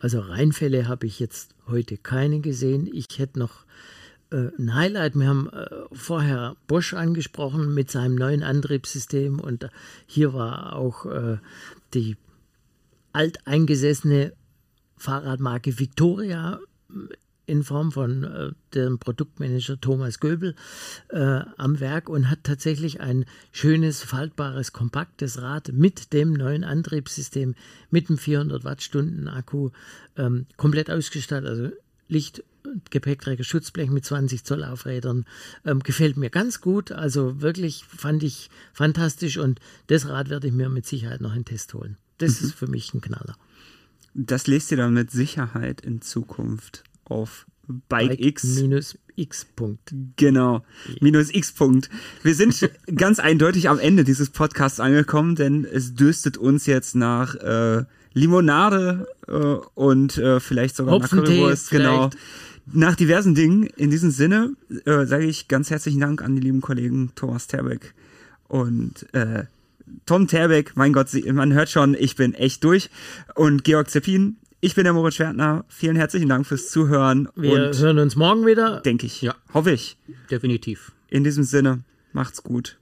Also 0.00 0.20
Reinfälle 0.20 0.88
habe 0.88 1.06
ich 1.06 1.20
jetzt 1.20 1.54
heute 1.68 1.96
keine 1.96 2.40
gesehen. 2.40 2.88
Ich 2.92 3.18
hätte 3.18 3.38
noch 3.38 3.64
äh, 4.30 4.50
ein 4.58 4.74
Highlight. 4.74 5.14
Wir 5.14 5.28
haben 5.28 5.48
äh, 5.50 5.66
vorher 5.92 6.56
Bosch 6.66 6.94
angesprochen 6.94 7.74
mit 7.74 7.90
seinem 7.90 8.14
neuen 8.14 8.42
Antriebssystem 8.42 9.40
und 9.40 9.68
hier 10.06 10.34
war 10.34 10.76
auch 10.76 11.06
äh, 11.06 11.38
die 11.94 12.16
alteingesessene 13.12 14.32
Fahrradmarke 14.96 15.78
Victoria 15.78 16.60
in 17.46 17.62
Form 17.62 17.92
von 17.92 18.24
äh, 18.24 18.50
dem 18.74 18.98
Produktmanager 18.98 19.80
Thomas 19.80 20.20
Göbel 20.20 20.54
äh, 21.08 21.40
am 21.56 21.80
Werk 21.80 22.08
und 22.08 22.28
hat 22.30 22.44
tatsächlich 22.44 23.00
ein 23.00 23.24
schönes, 23.52 24.02
faltbares, 24.02 24.72
kompaktes 24.72 25.40
Rad 25.40 25.72
mit 25.72 26.12
dem 26.12 26.32
neuen 26.32 26.64
Antriebssystem, 26.64 27.54
mit 27.90 28.08
dem 28.08 28.18
400 28.18 28.64
Wattstunden 28.64 29.28
Akku 29.28 29.70
ähm, 30.16 30.46
komplett 30.56 30.90
ausgestattet. 30.90 31.48
Also 31.48 31.70
Licht, 32.08 32.44
Gepäckträger, 32.90 33.44
Schutzblech 33.44 33.90
mit 33.90 34.04
20 34.04 34.44
Zoll 34.44 34.64
Aufrädern. 34.64 35.24
Ähm, 35.64 35.80
gefällt 35.80 36.16
mir 36.16 36.30
ganz 36.30 36.60
gut. 36.60 36.92
Also 36.92 37.40
wirklich 37.40 37.84
fand 37.84 38.22
ich 38.22 38.50
fantastisch 38.72 39.38
und 39.38 39.60
das 39.86 40.08
Rad 40.08 40.30
werde 40.30 40.48
ich 40.48 40.52
mir 40.52 40.68
mit 40.68 40.86
Sicherheit 40.86 41.20
noch 41.20 41.34
in 41.34 41.44
Test 41.44 41.74
holen. 41.74 41.96
Das 42.18 42.40
mhm. 42.40 42.46
ist 42.46 42.54
für 42.54 42.66
mich 42.66 42.92
ein 42.92 43.00
Knaller. 43.00 43.36
Das 44.14 44.46
lest 44.46 44.70
ihr 44.70 44.78
dann 44.78 44.94
mit 44.94 45.10
Sicherheit 45.10 45.82
in 45.82 46.00
Zukunft 46.00 46.82
auf 47.08 47.46
Bike, 47.66 48.10
Bike 48.10 48.20
X. 48.20 48.44
Minus 48.60 48.98
X. 49.16 49.46
Punkt. 49.56 49.92
Genau. 50.16 50.64
Minus 51.00 51.34
X. 51.34 51.52
Punkt. 51.52 51.90
Wir 52.22 52.34
sind 52.34 52.70
ganz 52.94 53.18
eindeutig 53.18 53.68
am 53.68 53.78
Ende 53.78 54.04
dieses 54.04 54.30
Podcasts 54.30 54.80
angekommen, 54.80 55.34
denn 55.34 55.64
es 55.64 55.94
dürstet 55.94 56.36
uns 56.36 56.66
jetzt 56.66 56.94
nach 56.94 57.34
äh, 57.36 57.84
Limonade 58.12 59.06
äh, 59.26 59.32
und 59.74 60.16
äh, 60.18 60.40
vielleicht 60.40 60.76
sogar 60.76 60.98
nach 60.98 61.10
Currywurst. 61.10 61.70
Genau. 61.70 62.10
Nach 62.72 62.96
diversen 62.96 63.34
Dingen. 63.34 63.64
In 63.76 63.90
diesem 63.90 64.10
Sinne 64.10 64.54
äh, 64.84 65.06
sage 65.06 65.24
ich 65.24 65.48
ganz 65.48 65.70
herzlichen 65.70 66.00
Dank 66.00 66.22
an 66.22 66.34
die 66.34 66.42
lieben 66.42 66.60
Kollegen 66.60 67.12
Thomas 67.14 67.46
Terbeck 67.46 67.94
und 68.48 69.06
äh, 69.14 69.44
Tom 70.04 70.26
Terbeck. 70.26 70.72
Mein 70.76 70.92
Gott, 70.92 71.08
man 71.32 71.52
hört 71.52 71.70
schon, 71.70 71.94
ich 71.94 72.16
bin 72.16 72.34
echt 72.34 72.64
durch. 72.64 72.90
Und 73.34 73.64
Georg 73.64 73.90
Zeppin, 73.90 74.36
ich 74.66 74.74
bin 74.74 74.82
der 74.84 74.92
Moritz 74.92 75.14
Schwertner. 75.14 75.64
Vielen 75.68 75.94
herzlichen 75.94 76.28
Dank 76.28 76.44
fürs 76.46 76.70
Zuhören. 76.70 77.28
Wir 77.36 77.70
hören 77.72 77.98
uns 78.00 78.16
morgen 78.16 78.44
wieder. 78.46 78.80
Denke 78.80 79.06
ich. 79.06 79.22
Ja. 79.22 79.34
Hoffe 79.54 79.70
ich. 79.70 79.96
Definitiv. 80.30 80.90
In 81.08 81.22
diesem 81.22 81.44
Sinne, 81.44 81.84
macht's 82.12 82.42
gut. 82.42 82.76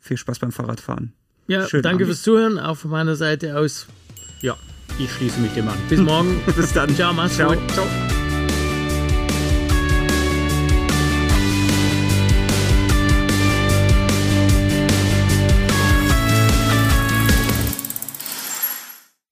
Viel 0.00 0.16
Spaß 0.16 0.38
beim 0.38 0.50
Fahrradfahren. 0.50 1.12
Ja, 1.46 1.68
Schönen 1.68 1.82
danke 1.82 2.04
Abend. 2.04 2.06
fürs 2.06 2.22
Zuhören. 2.22 2.58
Auch 2.58 2.78
von 2.78 2.90
meiner 2.90 3.16
Seite 3.16 3.58
aus. 3.58 3.86
Ja, 4.40 4.56
ich 4.98 5.12
schließe 5.12 5.40
mich 5.40 5.52
dem 5.52 5.68
an. 5.68 5.76
Bis 5.90 6.00
morgen. 6.12 6.40
Bis 6.56 6.72
dann. 6.72 6.94
Ciao, 6.94 7.12
mach's 7.12 7.36
Ciao. 7.36 7.52
gut. 7.54 7.70
Ciao. 7.72 8.13